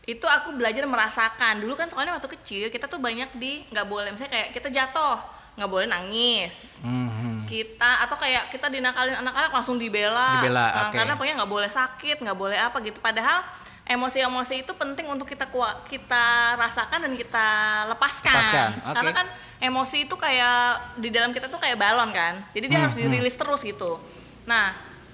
itu 0.04 0.24
aku 0.24 0.56
belajar 0.56 0.84
merasakan. 0.84 1.60
Dulu 1.60 1.76
kan 1.76 1.88
soalnya 1.88 2.16
waktu 2.16 2.32
kecil 2.32 2.66
kita 2.68 2.88
tuh 2.88 2.98
banyak 2.98 3.36
di 3.36 3.68
nggak 3.68 3.86
boleh 3.86 4.10
misalnya 4.10 4.32
kayak 4.32 4.50
kita 4.52 4.68
jatuh 4.68 5.20
nggak 5.52 5.68
boleh 5.68 5.84
nangis 5.86 6.80
Mhm. 6.80 7.44
kita 7.44 8.08
atau 8.08 8.16
kayak 8.16 8.48
kita 8.48 8.72
dinakalin 8.72 9.20
anak-anak 9.20 9.52
langsung 9.52 9.76
dibela, 9.76 10.40
Dibela, 10.40 10.64
Nah, 10.64 10.82
oke. 10.88 10.96
karena 10.96 11.14
pokoknya 11.14 11.36
nggak 11.44 11.52
boleh 11.52 11.68
sakit 11.70 12.18
nggak 12.24 12.38
boleh 12.40 12.56
apa 12.56 12.80
gitu 12.80 12.98
padahal 12.98 13.44
emosi-emosi 13.84 14.64
itu 14.64 14.72
penting 14.72 15.12
untuk 15.12 15.28
kita 15.28 15.52
kuat 15.52 15.84
kita 15.86 16.56
rasakan 16.56 17.04
dan 17.04 17.14
kita 17.20 17.46
lepaskan, 17.92 18.32
Lepaskan, 18.32 18.70
oke. 18.80 18.96
karena 18.96 19.12
kan 19.12 19.28
emosi 19.60 19.98
itu 20.08 20.16
kayak 20.16 20.58
di 20.96 21.12
dalam 21.12 21.36
kita 21.36 21.52
tuh 21.52 21.60
kayak 21.60 21.76
balon 21.76 22.16
kan 22.16 22.40
jadi 22.56 22.66
dia 22.66 22.78
Hmm, 22.80 22.86
harus 22.88 22.96
dirilis 22.96 23.36
terus 23.36 23.60
gitu 23.60 24.00
nah 24.48 24.72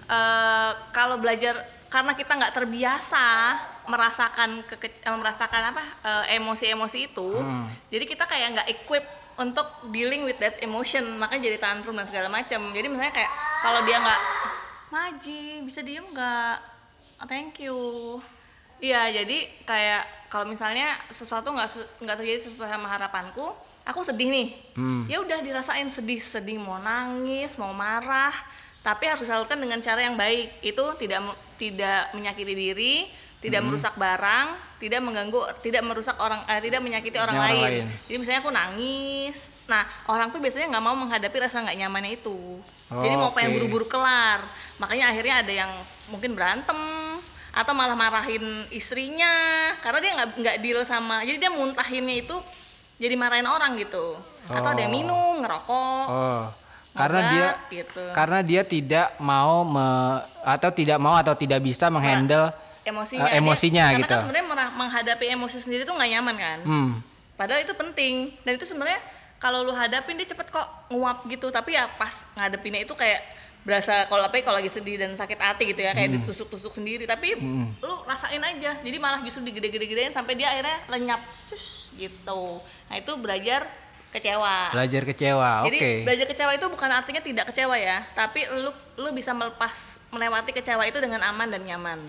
eh, 0.07 0.71
kalau 0.89 1.17
belajar 1.17 1.55
karena 1.87 2.11
kita 2.11 2.31
nggak 2.33 2.51
terbiasa 2.53 3.25
merasakan 3.85 4.59
keke- 4.65 4.99
eh, 4.99 5.13
merasakan 5.13 5.71
apa 5.71 5.83
eh, 6.01 6.35
emosi-emosi 6.35 6.99
itu 7.05 7.29
Hmm. 7.33 7.67
jadi 7.87 8.03
kita 8.05 8.23
kayak 8.23 8.47
nggak 8.53 8.69
equip 8.73 9.05
untuk 9.37 9.63
dealing 9.87 10.23
with 10.23 10.35
that 10.35 10.57
emotion 10.59 11.15
makanya 11.15 11.47
jadi 11.47 11.57
tantrum 11.57 11.93
dan 11.93 12.03
segala 12.03 12.27
macam 12.27 12.59
jadi 12.69 12.87
misalnya 12.87 13.13
kayak 13.13 13.31
kalau 13.61 13.83
dia 13.83 13.97
nggak 13.97 14.21
maji 14.89 15.41
bisa 15.61 15.81
diem 15.81 16.03
nggak 16.05 16.75
Oh, 17.17 17.25
thank 17.25 17.57
you 17.57 17.73
iya 18.77 19.09
jadi 19.09 19.37
kayak 19.63 20.05
kalau 20.27 20.45
misalnya 20.45 20.85
sesuatu 21.09 21.49
nggak 21.49 21.65
nggak 21.97 22.13
terjadi 22.15 22.39
sesuai 22.45 22.69
sama 22.69 22.85
harapanku 22.87 23.49
aku 23.83 23.99
sedih 24.03 24.29
nih 24.29 24.47
Hmm. 24.73 25.07
ya 25.07 25.17
udah 25.17 25.39
dirasain 25.39 25.87
sedih 25.87 26.19
sedih 26.19 26.57
mau 26.57 26.77
nangis 26.77 27.57
mau 27.57 27.73
marah 27.73 28.29
tapi 28.87 29.03
harus 29.03 29.19
disalurkan 29.19 29.59
dengan 29.59 29.83
cara 29.83 29.99
yang 29.99 30.15
baik 30.15 30.63
itu 30.63 30.83
tidak 30.95 31.19
tidak 31.57 32.07
menyakiti 32.13 32.53
diri 32.55 32.95
tidak 33.37 33.59
Hmm. 33.59 33.67
merusak 33.67 33.93
barang 33.93 34.47
tidak 34.77 35.03
mengganggu 35.03 35.41
tidak 35.59 35.83
merusak 35.83 36.15
orang 36.15 36.39
eh, 36.45 36.57
tidak 36.57 36.79
menyakiti 36.79 37.17
orang, 37.17 37.35
Orang 37.35 37.47
lain. 37.51 37.63
lain. 37.83 37.85
jadi 38.07 38.17
misalnya 38.17 38.39
aku 38.39 38.51
nangis 38.51 39.35
nah 39.67 39.83
orang 40.07 40.31
tuh 40.31 40.39
biasanya 40.39 40.71
nggak 40.71 40.79
mau 40.81 40.95
menghadapi 40.95 41.37
rasa 41.37 41.59
nggak 41.59 41.77
nyamannya 41.77 42.11
itu 42.15 42.39
jadi 42.87 43.13
mau 43.13 43.35
pengen 43.35 43.51
Oke. 43.51 43.55
buru-buru 43.59 43.85
kelar 43.85 44.39
makanya 44.77 45.11
akhirnya 45.11 45.35
ada 45.43 45.53
yang 45.53 45.71
mungkin 46.07 46.31
berantem 46.31 46.79
atau 47.51 47.73
malah 47.73 47.93
marahin 47.93 48.41
istrinya 48.71 49.33
karena 49.77 49.99
dia 49.99 50.11
nggak 50.15 50.29
nggak 50.37 50.55
deal 50.61 50.79
sama 50.81 51.19
jadi 51.21 51.35
dia 51.37 51.51
muntahinnya 51.51 52.23
itu 52.23 52.37
jadi 52.95 53.13
marahin 53.13 53.45
orang 53.45 53.75
gitu 53.75 54.15
atau 54.47 54.69
ada 54.71 54.79
yang 54.79 54.89
Oh. 54.89 54.97
minum 54.97 55.33
ngerokok 55.43 56.05
Oh, 56.07 56.43
karena 56.97 57.19
dia 57.23 57.47
gitu. 57.71 58.03
karena 58.11 58.39
dia 58.41 58.61
tidak 58.61 59.07
mau 59.17 59.61
me- 59.61 60.19
atau 60.43 60.69
tidak 60.69 60.97
mau 60.97 61.13
atau 61.13 61.33
tidak 61.33 61.59
bisa 61.59 61.87
menghandle 61.87 62.49
emosinya 62.83 63.23
Dia- 63.23 63.35
emosinya 63.37 63.83
karena 63.85 63.99
gitu. 63.99 64.09
kan 64.09 64.19
sebenarnya 64.23 64.45
menghadapi 64.73 65.25
emosi 65.29 65.57
sendiri 65.59 65.83
tuh 65.83 65.93
nggak 65.93 66.09
nyaman 66.09 66.35
kan? 66.35 66.59
Hmm, 66.63 66.89
padahal 67.35 67.61
itu 67.61 67.73
penting. 67.73 68.31
Dan 68.41 68.55
itu 68.55 68.63
sebenarnya 68.63 68.99
kalau 69.37 69.61
lu 69.61 69.71
hadapin 69.71 70.15
dia 70.15 70.25
cepet 70.25 70.47
kok 70.47 70.63
nguap 70.87 71.21
gitu. 71.25 71.47
Tapi 71.47 71.75
ya 71.75 71.91
pas 71.91 72.09
ngadepinnya 72.33 72.81
itu 72.81 72.95
kayak 72.95 73.21
berasa 73.61 74.07
kalau 74.07 74.23
apa 74.23 74.39
ya, 74.39 74.43
kalau 74.43 74.57
lagi 74.57 74.71
sedih 74.71 74.95
dan 74.95 75.11
sakit 75.11 75.35
hati 75.35 75.67
gitu 75.67 75.83
ya 75.83 75.91
Hmm. 75.91 75.99
kayak 75.99 76.09
ditusuk-tusuk 76.15 76.71
sendiri. 76.71 77.03
Tapi 77.03 77.35
lu 77.77 77.95
rasain 78.03 78.39
aja. 78.39 78.79
Jadi 78.79 78.97
malah 78.97 79.19
justru 79.19 79.43
digede-gede-gedein 79.43 80.15
sampai 80.15 80.33
dia 80.33 80.47
akhirnya 80.49 80.87
lenyap. 80.87 81.19
Cus 81.43 81.91
gitu. 81.93 82.63
Nah 82.87 82.95
itu 82.95 83.11
belajar 83.13 83.67
kecewa 84.09 84.71
belajar 84.71 85.01
kecewa. 85.03 85.51
Oke. 85.61 85.69
jadi 85.69 85.79
belajar 86.03 86.25
kecewa 86.25 86.51
itu 86.53 86.65
bukan 86.65 86.89
artinya 86.89 87.19
tidak 87.19 87.45
kecewa 87.49 87.75
ya 87.75 88.01
tapi 88.11 88.47
lu 88.47 88.69
lu 88.95 89.09
bisa 89.11 89.31
melepas 89.31 89.73
melewati 90.07 90.51
kecewa 90.51 90.83
itu 90.83 90.97
dengan 90.97 91.19
aman 91.21 91.47
dan 91.47 91.61
nyaman 91.61 91.99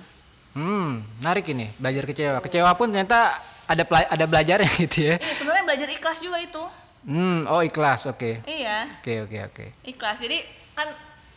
Hmm, 0.49 1.07
menarik 1.19 1.47
ini 1.49 1.71
belajar 1.76 2.02
kecewa. 2.02 2.38
Kecewa 2.40 2.71
pun 2.75 2.88
ternyata 2.88 3.38
ada 3.64 3.85
ada 3.85 4.25
belajarnya 4.25 4.67
gitu 4.83 5.07
ya. 5.07 5.14
iya 5.17 5.35
sebenarnya 5.35 5.64
belajar 5.64 5.88
ikhlas 5.88 6.19
juga 6.19 6.38
itu 6.38 6.64
Hmm, 7.00 7.47
oh 7.47 7.61
ikhlas. 7.61 8.07
Oke. 8.07 8.43
iya 8.43 8.90
Oke, 8.99 9.23
oke, 9.23 9.38
oke. 9.45 9.64
ikhlas 9.85 10.19
jadi 10.19 10.43
kan 10.73 10.90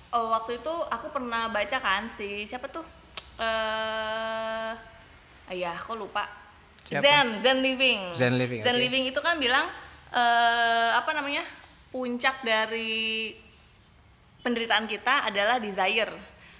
oh, 0.09 0.31
waktu 0.31 0.57
itu 0.57 0.73
aku 0.87 1.07
pernah 1.09 1.47
baca 1.47 1.77
kan 1.77 2.09
si 2.09 2.43
siapa 2.43 2.65
tuh 2.67 2.81
eh 3.37 4.71
ayah 5.49 5.75
aku 5.75 5.93
lupa 5.95 6.25
Siapa? 6.81 7.03
Zen 7.03 7.27
Zen 7.37 7.57
Living 7.61 8.01
Zen 8.11 8.33
Living, 8.35 8.61
Zen 8.61 8.73
oke. 8.73 8.81
Living 8.81 9.03
itu 9.05 9.19
kan 9.19 9.37
bilang 9.37 9.69
eh 10.11 10.89
apa 10.91 11.11
namanya 11.11 11.43
puncak 11.87 12.43
dari 12.43 13.31
penderitaan 14.41 14.85
kita 14.85 15.25
adalah 15.25 15.57
desire 15.57 16.11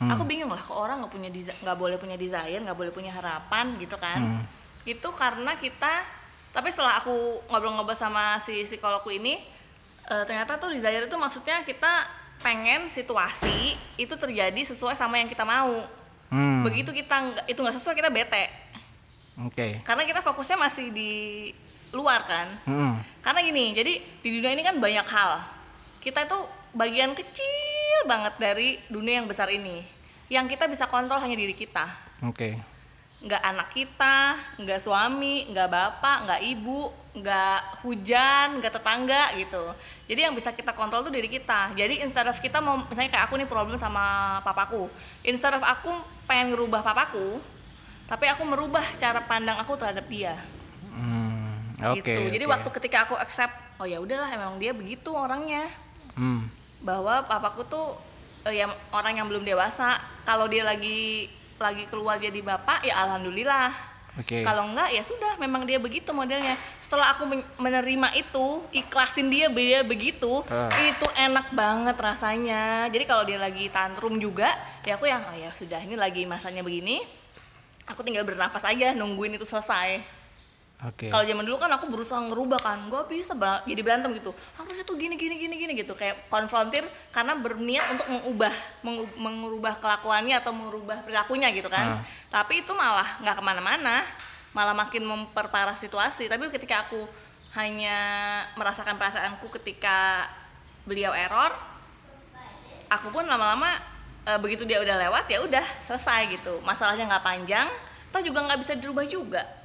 Hmm. 0.01 0.09
aku 0.09 0.25
bingung 0.25 0.49
lah 0.49 0.57
kok 0.57 0.73
orang 0.73 0.97
nggak 0.97 1.13
punya 1.13 1.29
nggak 1.29 1.77
boleh 1.77 1.93
punya 1.95 2.17
desire 2.17 2.57
nggak 2.57 2.73
boleh 2.73 2.89
punya 2.89 3.13
harapan 3.13 3.77
gitu 3.77 3.93
kan 3.95 4.17
Hmm. 4.17 4.43
itu 4.81 5.09
karena 5.13 5.53
kita 5.53 6.01
tapi 6.49 6.67
setelah 6.67 6.97
aku 6.97 7.13
ngobrol-ngobrol 7.45 7.93
sama 7.93 8.41
si 8.41 8.65
psikologku 8.65 9.13
ini 9.13 9.37
eh, 10.03 10.23
ternyata 10.25 10.57
tuh 10.57 10.73
desire 10.73 11.05
itu 11.05 11.13
maksudnya 11.13 11.61
kita 11.61 12.09
pengen 12.41 12.89
situasi 12.89 13.77
itu 13.95 14.13
terjadi 14.15 14.57
sesuai 14.65 14.97
sama 14.97 15.15
yang 15.15 15.29
kita 15.29 15.43
mau 15.43 15.85
Hmm, 16.31 16.63
begitu 16.63 16.89
kita 16.89 17.21
itu 17.45 17.59
nggak 17.59 17.75
sesuai 17.75 17.93
kita 17.93 18.09
bete 18.09 18.49
oke. 19.37 19.83
karena 19.83 20.03
kita 20.03 20.23
fokusnya 20.23 20.57
masih 20.57 20.89
di 20.89 21.13
luar 21.91 22.23
kan 22.23 22.47
Hmm, 22.67 22.99
karena 23.19 23.39
gini 23.43 23.75
jadi 23.75 23.93
di 24.23 24.29
dunia 24.39 24.51
ini 24.55 24.63
kan 24.63 24.79
banyak 24.79 25.07
hal 25.07 25.61
kita 26.01 26.25
itu 26.25 26.39
bagian 26.73 27.13
kecil 27.13 28.09
banget 28.09 28.33
dari 28.41 28.81
dunia 28.89 29.21
yang 29.21 29.29
besar 29.29 29.51
ini. 29.53 29.85
Yang 30.31 30.57
kita 30.57 30.65
bisa 30.65 30.89
kontrol 30.89 31.21
hanya 31.21 31.37
diri 31.37 31.53
kita. 31.53 31.85
Oke. 32.25 32.57
Nggak 33.21 33.43
anak 33.45 33.67
kita, 33.69 34.17
nggak 34.57 34.81
suami, 34.81 35.45
nggak 35.53 35.69
bapak, 35.69 36.17
nggak 36.25 36.41
ibu, 36.41 36.89
nggak 37.13 37.85
hujan, 37.85 38.57
nggak 38.57 38.73
tetangga 38.73 39.23
gitu. 39.37 39.77
Jadi 40.09 40.19
yang 40.25 40.33
bisa 40.33 40.49
kita 40.49 40.73
kontrol 40.73 41.05
tuh 41.05 41.13
diri 41.13 41.29
kita. 41.29 41.77
Jadi 41.77 42.01
instead 42.01 42.25
of 42.25 42.39
kita 42.41 42.57
mau, 42.57 42.81
misalnya 42.81 43.13
kayak 43.13 43.25
aku 43.29 43.37
nih 43.37 43.45
problem 43.45 43.77
sama 43.77 44.39
papaku. 44.41 44.89
Instead 45.21 45.53
of 45.53 45.61
aku 45.61 45.93
pengen 46.25 46.55
ngerubah 46.55 46.81
papaku, 46.81 47.37
tapi 48.09 48.25
aku 48.25 48.41
merubah 48.41 48.81
cara 48.97 49.21
pandang 49.21 49.61
aku 49.61 49.77
terhadap 49.77 50.09
dia 50.09 50.33
Oke. 51.81 51.99
gitu. 51.99 52.21
Jadi 52.29 52.45
oke. 52.45 52.53
waktu 52.53 52.69
ketika 52.77 52.97
aku 53.03 53.15
accept, 53.15 53.53
oh 53.77 53.85
ya 53.85 53.97
udahlah 53.97 54.29
emang 54.29 54.57
dia 54.57 54.71
begitu 54.71 55.09
orangnya. 55.09 55.65
Hmm, 56.13 56.45
Bahwa 56.79 57.25
papaku 57.25 57.65
tuh 57.65 57.97
eh, 58.43 58.61
ya 58.61 58.69
orang 58.91 59.13
yang 59.15 59.27
belum 59.27 59.41
dewasa. 59.41 59.97
Kalau 60.21 60.45
dia 60.45 60.61
lagi 60.61 61.29
lagi 61.57 61.85
keluar 61.85 62.17
jadi 62.17 62.37
bapak, 62.37 62.81
ya 62.81 62.97
alhamdulillah. 62.99 63.69
Oke. 64.11 64.43
Kalau 64.43 64.67
enggak 64.67 64.91
ya 64.91 64.99
sudah, 65.01 65.39
memang 65.39 65.63
dia 65.63 65.79
begitu 65.79 66.11
modelnya. 66.11 66.59
Setelah 66.77 67.15
aku 67.15 67.23
men- 67.23 67.47
menerima 67.55 68.11
itu, 68.11 68.59
ikhlasin 68.75 69.31
dia 69.31 69.47
dia 69.47 69.87
begitu, 69.87 70.43
Ah. 70.51 70.67
itu 70.83 71.07
enak 71.15 71.55
banget 71.55 71.95
rasanya. 71.95 72.91
Jadi 72.91 73.07
kalau 73.07 73.23
dia 73.23 73.39
lagi 73.39 73.71
tantrum 73.71 74.19
juga, 74.19 74.51
ya 74.83 74.99
aku 74.99 75.07
yang 75.07 75.23
oh 75.23 75.31
ya 75.31 75.47
sudah 75.55 75.79
ini 75.79 75.95
lagi 75.95 76.27
masanya 76.27 76.59
begini. 76.59 76.99
Aku 77.87 78.03
tinggal 78.03 78.27
bernafas 78.27 78.67
aja 78.67 78.91
nungguin 78.91 79.31
itu 79.31 79.47
selesai. 79.47 80.03
Oke. 80.81 81.13
Kalau 81.13 81.21
zaman 81.21 81.45
dulu 81.45 81.61
kan 81.61 81.69
aku 81.69 81.85
berusaha 81.93 82.17
ngerubah 82.25 82.57
kan, 82.57 82.89
gue 82.89 83.01
bisa 83.13 83.37
ber- 83.37 83.61
jadi 83.69 83.85
berantem 83.85 84.17
gitu. 84.17 84.33
Harusnya 84.57 84.81
tuh 84.81 84.97
gini 84.97 85.13
gini 85.13 85.37
gini 85.37 85.53
gini 85.53 85.77
gitu, 85.77 85.93
kayak 85.93 86.25
konfrontir 86.25 86.81
karena 87.13 87.37
berniat 87.37 87.85
untuk 87.93 88.09
mengubah 88.09 88.49
mengu- 88.81 89.13
mengubah 89.13 89.77
kelakuannya 89.77 90.41
atau 90.41 90.49
mengubah 90.49 91.05
perilakunya 91.05 91.53
gitu 91.53 91.69
kan. 91.69 92.01
Ah. 92.01 92.41
Tapi 92.41 92.65
itu 92.65 92.73
malah 92.73 93.05
nggak 93.21 93.35
ke 93.37 93.43
mana-mana, 93.45 94.01
malah 94.57 94.73
makin 94.73 95.05
memperparah 95.05 95.77
situasi. 95.77 96.25
Tapi 96.25 96.49
ketika 96.49 96.89
aku 96.89 97.05
hanya 97.53 97.97
merasakan 98.57 98.97
perasaanku 98.97 99.53
ketika 99.61 100.25
beliau 100.89 101.13
error, 101.13 101.53
aku 102.89 103.13
pun 103.13 103.21
lama-lama 103.29 103.77
eh, 104.25 104.39
begitu 104.41 104.65
dia 104.65 104.81
udah 104.81 104.97
lewat 104.97 105.29
ya 105.29 105.45
udah 105.45 105.65
selesai 105.85 106.41
gitu. 106.41 106.57
Masalahnya 106.65 107.05
nggak 107.05 107.21
panjang, 107.21 107.69
toh 108.09 108.21
juga 108.25 108.49
nggak 108.49 108.65
bisa 108.65 108.73
dirubah 108.81 109.05
juga. 109.05 109.60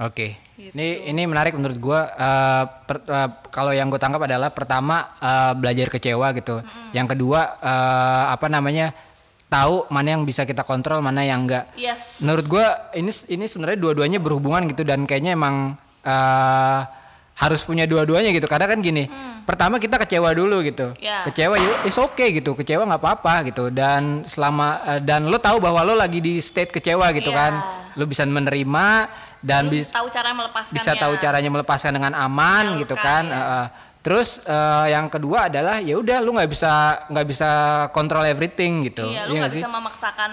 Oke. 0.00 0.40
Gitu. 0.56 0.72
Ini 0.72 1.08
ini 1.08 1.22
menarik 1.24 1.52
menurut 1.52 1.76
gua. 1.76 2.08
Eh, 2.08 2.64
per- 2.84 3.04
eh, 3.04 3.28
kalau 3.48 3.72
yang 3.72 3.88
gue 3.88 3.96
tangkap 3.96 4.24
adalah 4.24 4.48
pertama 4.48 5.12
eh, 5.16 5.52
belajar 5.54 5.88
kecewa 5.88 6.32
gitu. 6.32 6.64
Yang 6.90 7.06
kedua 7.12 7.40
eh, 7.60 8.24
apa 8.32 8.48
namanya 8.48 8.96
tahu 9.50 9.84
mana 9.90 10.16
yang 10.16 10.22
bisa 10.24 10.44
kita 10.44 10.62
kontrol, 10.62 11.02
mana 11.02 11.20
yang 11.20 11.44
enggak. 11.44 11.68
Yes. 11.76 12.16
Menurut 12.18 12.46
gua 12.46 12.66
ini 12.92 13.12
ini 13.28 13.44
sebenarnya 13.44 13.76
dua-duanya 13.76 14.18
berhubungan 14.18 14.64
gitu 14.66 14.82
dan 14.82 15.04
kayaknya 15.04 15.36
emang 15.36 15.76
eh, 16.00 16.80
harus 17.36 17.60
punya 17.60 17.84
dua-duanya 17.84 18.32
gitu. 18.32 18.44
Karena 18.44 18.68
kan 18.68 18.80
gini, 18.80 19.08
pertama 19.44 19.80
kita 19.80 19.96
kecewa 19.96 20.28
dulu 20.32 20.60
gitu. 20.60 20.92
Ya. 21.00 21.24
Kecewa 21.24 21.56
is 21.84 21.96
okay 21.96 22.36
gitu. 22.36 22.52
Kecewa 22.52 22.84
nggak 22.84 23.00
apa-apa 23.00 23.48
gitu. 23.48 23.68
Dan 23.68 24.24
selama 24.24 24.80
eh, 24.96 25.00
dan 25.00 25.28
lo 25.28 25.36
tahu 25.36 25.56
bahwa 25.56 25.80
lo 25.84 25.92
lagi 25.92 26.20
di 26.20 26.36
state 26.36 26.68
kecewa 26.70 27.08
gitu 27.12 27.32
Iya. 27.32 27.40
kan. 27.40 27.52
Lo 27.96 28.04
bisa 28.04 28.22
menerima 28.22 28.86
dan 29.40 29.72
bisa 29.72 29.96
tahu 29.96 30.08
cara 30.12 30.30
melepaskannya. 30.36 30.76
bisa 30.76 30.92
tahu 30.96 31.14
caranya 31.16 31.50
melepaskan 31.50 31.92
dengan 31.96 32.12
aman 32.14 32.76
gitu 32.76 32.92
kan. 32.94 33.24
ya. 33.26 33.40
Eh. 33.40 33.68
terus 34.00 34.40
eh, 34.48 34.96
yang 34.96 35.12
kedua 35.12 35.52
adalah 35.52 35.76
ya 35.76 35.92
udah 36.00 36.24
lu 36.24 36.32
nggak 36.32 36.48
bisa 36.48 37.04
nggak 37.12 37.26
bisa 37.28 37.50
kontrol 37.92 38.24
everything 38.24 38.80
gitu. 38.88 39.04
Iya, 39.04 39.28
lu 39.28 39.36
Iya 39.36 39.40
nggak 39.44 39.52
sih? 39.52 39.60
bisa 39.60 39.68
memaksakan 39.68 40.32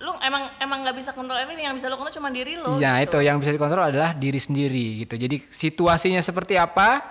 lu 0.00 0.12
emang 0.24 0.48
emang 0.56 0.78
nggak 0.88 0.96
bisa 0.96 1.10
kontrol 1.12 1.36
everything 1.36 1.68
yang 1.68 1.76
bisa 1.76 1.92
lu 1.92 2.00
kontrol 2.00 2.16
cuma 2.16 2.32
diri 2.32 2.56
lu. 2.56 2.80
Iya 2.80 3.04
gitu. 3.04 3.20
itu 3.20 3.28
yang 3.28 3.36
bisa 3.36 3.52
dikontrol 3.52 3.92
adalah 3.92 4.16
diri 4.16 4.40
sendiri 4.40 5.04
gitu. 5.04 5.20
Jadi 5.20 5.36
situasinya 5.36 6.20
seperti 6.24 6.56
apa, 6.56 7.04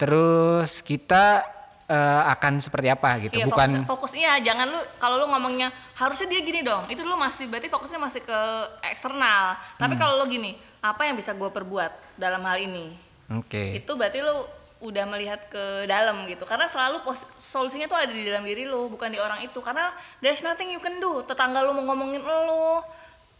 terus 0.00 0.80
kita 0.80 1.44
eh, 1.88 2.22
akan 2.28 2.60
seperti 2.60 2.86
apa 2.86 3.16
gitu. 3.18 3.34
Iya, 3.34 3.48
Bukan 3.48 3.68
fokus, 3.82 3.88
fokus 3.88 4.12
iya, 4.14 4.36
jangan 4.38 4.68
lu 4.68 4.80
kalau 4.96 5.16
lu 5.18 5.26
ngomongnya 5.26 5.68
harusnya 5.94 6.28
dia 6.28 6.40
gini 6.40 6.60
dong. 6.60 6.84
Itu 6.86 7.00
lu 7.00 7.16
masih 7.16 7.48
berarti 7.48 7.66
fokusnya 7.66 7.96
masih 7.98 8.20
ke 8.20 8.38
eksternal. 8.84 9.56
Tapi 9.74 9.96
Hmm. 9.96 10.00
kalau 10.00 10.20
lu 10.20 10.28
gini, 10.28 10.52
apa 10.78 11.02
yang 11.02 11.16
bisa 11.16 11.32
gue 11.32 11.48
perbuat 11.48 11.90
dalam 12.14 12.44
hal 12.44 12.60
ini? 12.60 12.92
oke. 13.30 13.64
Itu 13.74 13.92
berarti 13.92 14.20
lu 14.20 14.36
udah 14.78 15.04
melihat 15.06 15.48
ke 15.48 15.64
dalam 15.84 16.22
gitu. 16.24 16.44
Karena 16.44 16.64
selalu 16.64 17.02
pos- 17.02 17.26
solusinya 17.36 17.84
tuh 17.84 17.98
ada 17.98 18.08
di 18.08 18.22
dalam 18.22 18.40
diri 18.40 18.62
lu, 18.62 18.86
bukan 18.86 19.08
di 19.08 19.18
orang 19.18 19.42
itu. 19.42 19.58
Karena 19.58 19.90
there's 20.18 20.40
nothing 20.40 20.68
you 20.68 20.78
can 20.78 20.96
do. 20.96 21.24
Tetangga 21.24 21.60
lu 21.60 21.72
mau 21.72 21.88
ngomongin 21.88 22.22
lu, 22.22 22.78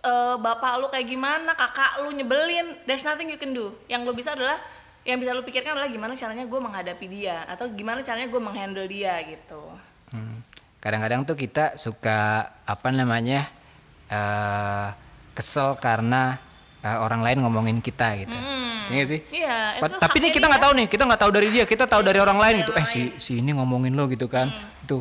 eh, 0.01 0.37
bapak 0.37 0.73
lu 0.77 0.87
kayak 0.89 1.07
gimana, 1.07 1.55
kakak 1.55 2.03
lu 2.03 2.11
nyebelin, 2.11 2.75
there's 2.85 3.01
nothing 3.03 3.29
you 3.29 3.37
can 3.37 3.53
do. 3.53 3.71
Yang 3.87 4.01
lu 4.03 4.13
bisa 4.13 4.35
adalah 4.35 4.59
yang 5.09 5.17
bisa 5.17 5.33
lu 5.33 5.41
pikirkan 5.41 5.73
adalah 5.73 5.89
gimana 5.89 6.13
caranya 6.13 6.45
gue 6.45 6.61
menghadapi 6.61 7.07
dia 7.09 7.49
atau 7.49 7.65
gimana 7.73 8.05
caranya 8.05 8.29
gue 8.29 8.41
menghandle 8.45 8.85
dia 8.85 9.17
gitu. 9.25 9.73
Hmm. 10.13 10.45
Kadang-kadang 10.85 11.25
tuh 11.25 11.33
kita 11.33 11.81
suka 11.81 12.53
apa 12.69 12.93
namanya 12.93 13.49
eh 14.13 14.93
kesel 15.33 15.81
karena 15.81 16.37
eh, 16.85 16.99
orang 17.01 17.25
lain 17.25 17.41
ngomongin 17.41 17.81
kita 17.81 18.21
gitu. 18.21 18.37
Iya 18.37 18.93
nggak 18.93 19.09
sih? 19.09 19.21
Iya, 19.33 19.57
tapi 20.01 20.17
ini 20.21 20.29
kita 20.33 20.49
nggak 20.49 20.63
tahu 20.65 20.73
nih, 20.77 20.87
kita 20.89 21.03
nggak 21.05 21.21
tahu 21.21 21.31
dari 21.33 21.49
dia, 21.53 21.65
kita 21.65 21.85
tahu 21.85 22.01
dari 22.05 22.21
orang 22.21 22.37
lain 22.37 22.55
gitu. 22.65 22.73
Eh 22.77 22.85
si 22.85 23.01
si 23.17 23.41
ini 23.41 23.57
ngomongin 23.57 23.97
lo 23.97 24.05
gitu 24.13 24.29
kan. 24.29 24.53
Hmm. 24.53 24.85
Itu 24.85 24.97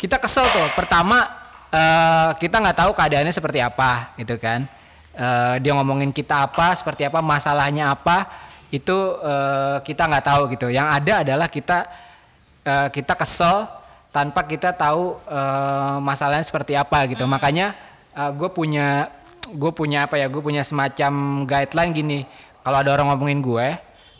kita 0.00 0.16
kesel 0.16 0.48
tuh. 0.48 0.68
Pertama 0.72 1.28
eh, 1.68 2.30
kita 2.40 2.56
nggak 2.56 2.88
tahu 2.88 2.90
keadaannya 2.96 3.32
seperti 3.36 3.60
apa 3.60 4.16
gitu 4.16 4.40
kan. 4.40 4.64
Eh, 5.12 5.54
dia 5.60 5.76
ngomongin 5.76 6.08
kita 6.08 6.48
apa, 6.48 6.72
seperti 6.72 7.04
apa, 7.04 7.20
masalahnya 7.20 7.92
apa, 7.92 8.32
itu 8.72 8.96
eh, 9.20 9.76
kita 9.84 10.08
nggak 10.08 10.24
tahu 10.24 10.42
gitu. 10.56 10.72
Yang 10.72 10.88
ada 10.88 11.14
adalah 11.20 11.48
kita 11.52 11.78
eh, 12.64 12.88
kita 12.88 13.12
kesel 13.12 13.68
tanpa 14.08 14.48
kita 14.48 14.72
tahu 14.72 15.20
eh, 15.28 15.96
masalahnya 16.00 16.42
seperti 16.42 16.72
apa 16.72 17.04
gitu. 17.06 17.28
Hmm. 17.28 17.36
Makanya 17.36 17.66
gue 18.12 18.50
punya 18.52 19.08
gue 19.52 19.72
punya 19.72 20.08
apa 20.08 20.16
ya? 20.16 20.26
Gue 20.32 20.40
punya 20.40 20.64
semacam 20.64 21.44
guideline 21.44 21.92
gini. 21.92 22.20
Kalau 22.62 22.78
ada 22.78 22.90
orang 22.94 23.10
ngomongin 23.12 23.42
gue, 23.42 23.68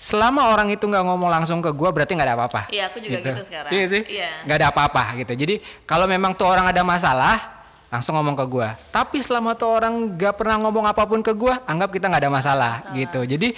selama 0.02 0.50
orang 0.50 0.74
itu 0.74 0.82
nggak 0.82 1.04
ngomong 1.06 1.30
langsung 1.30 1.62
ke 1.62 1.70
gue, 1.70 1.88
berarti 1.94 2.12
nggak 2.18 2.26
ada 2.26 2.36
apa-apa. 2.36 2.62
Iya, 2.74 2.90
aku 2.90 2.98
juga 2.98 3.22
gitu 3.22 3.42
sekarang. 3.46 3.70
Iya 3.70 3.84
sih. 3.86 4.02
Iya. 4.02 4.30
Nggak 4.42 4.56
ada 4.58 4.68
apa-apa 4.74 5.04
gitu. 5.22 5.32
Jadi 5.38 5.54
kalau 5.86 6.10
memang 6.10 6.34
tuh 6.34 6.50
orang 6.50 6.66
ada 6.66 6.82
masalah, 6.82 7.38
langsung 7.86 8.18
ngomong 8.18 8.34
ke 8.34 8.44
gue. 8.50 8.68
Tapi 8.90 9.22
selama 9.22 9.54
tuh 9.54 9.68
orang 9.68 10.16
nggak 10.18 10.34
pernah 10.34 10.58
ngomong 10.58 10.90
apa 10.90 11.06
pun 11.06 11.22
ke 11.22 11.30
gue, 11.36 11.54
anggap 11.68 11.94
kita 11.94 12.10
nggak 12.10 12.22
ada 12.26 12.32
masalah 12.34 12.72
gitu. 12.98 13.22
Jadi 13.22 13.54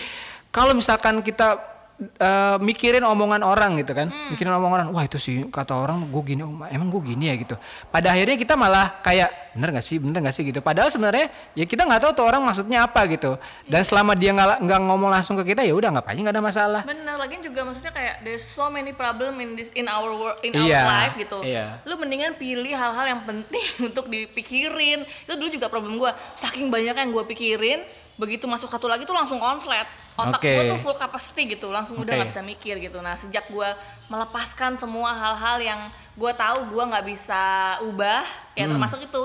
kalau 0.55 0.71
misalkan 0.73 1.19
kita 1.21 1.75
eh, 1.95 2.59
mikirin 2.59 3.07
omongan 3.07 3.47
orang 3.47 3.79
gitu 3.79 3.95
kan, 3.95 4.11
Hmm. 4.11 4.35
mikirin 4.35 4.51
omongan 4.51 4.83
orang, 4.83 4.91
wah 4.91 5.07
itu 5.07 5.15
sih 5.15 5.47
kata 5.47 5.79
orang 5.79 6.11
gue 6.11 6.23
gini, 6.27 6.43
oh, 6.43 6.51
emang 6.67 6.91
gue 6.91 7.15
gini 7.15 7.31
ya 7.31 7.39
gitu. 7.39 7.55
Pada 7.87 8.11
akhirnya 8.11 8.35
kita 8.35 8.59
malah 8.59 8.99
kayak 8.99 9.55
bener 9.55 9.71
gak 9.71 9.87
sih, 9.87 10.03
bener 10.03 10.19
gak 10.21 10.35
sih 10.35 10.43
gitu. 10.43 10.59
Padahal 10.59 10.91
sebenarnya 10.91 11.31
ya 11.55 11.63
kita 11.63 11.87
nggak 11.87 12.03
tahu 12.03 12.13
tuh 12.13 12.27
orang 12.27 12.43
maksudnya 12.43 12.83
apa 12.83 13.07
gitu. 13.07 13.39
Dan 13.65 13.87
selama 13.87 14.19
dia 14.19 14.35
nggak 14.35 14.67
nggak 14.67 14.81
ngomong 14.83 15.07
langsung 15.07 15.39
ke 15.39 15.55
kita, 15.55 15.63
ya 15.63 15.71
udah 15.71 15.95
nggak 15.95 16.03
aja 16.05 16.19
nggak 16.19 16.35
ada 16.35 16.43
masalah. 16.43 16.83
Bener, 16.83 17.15
lagi 17.15 17.39
juga 17.39 17.63
maksudnya 17.63 17.95
kayak 17.95 18.15
there's 18.27 18.43
so 18.43 18.67
many 18.67 18.91
problem 18.91 19.39
in 19.39 19.55
this 19.55 19.71
in 19.73 19.87
our 19.87 20.11
world 20.11 20.43
in 20.43 20.51
Iya, 20.51 20.83
our 20.83 20.91
life 20.99 21.15
gitu. 21.15 21.47
iya. 21.47 21.79
Lu 21.87 21.95
mendingan 21.95 22.35
pilih 22.35 22.75
hal-hal 22.75 23.07
yang 23.07 23.23
penting 23.23 23.63
untuk 23.89 24.11
dipikirin. 24.11 25.07
Itu 25.07 25.39
dulu 25.39 25.47
juga 25.47 25.71
problem 25.71 25.95
gua. 25.95 26.11
Saking 26.35 26.75
banyak 26.75 26.99
yang 26.99 27.11
gua 27.15 27.23
pikirin, 27.23 27.87
begitu 28.15 28.47
masuk 28.47 28.67
satu 28.67 28.87
lagi 28.87 29.03
tuh 29.03 29.13
langsung 29.13 29.39
konslet. 29.39 29.87
Otak 30.15 30.39
Oke. 30.39 30.55
gua 30.55 30.65
tuh 30.71 30.79
full 30.79 30.95
capacity 30.95 31.59
gitu, 31.59 31.69
langsung 31.69 31.99
udah 31.99 32.07
Oke. 32.07 32.19
nggak 32.23 32.31
bisa 32.31 32.43
mikir 32.43 32.75
gitu. 32.79 33.03
Nah, 33.03 33.19
sejak 33.19 33.51
gua 33.51 33.75
melepaskan 34.07 34.79
semua 34.79 35.11
hal-hal 35.11 35.59
yang 35.59 35.81
gua 36.15 36.31
tahu 36.31 36.71
gua 36.71 36.87
nggak 36.87 37.05
bisa 37.05 37.43
ubah, 37.83 38.23
ya 38.55 38.71
termasuk 38.71 39.03
itu 39.03 39.21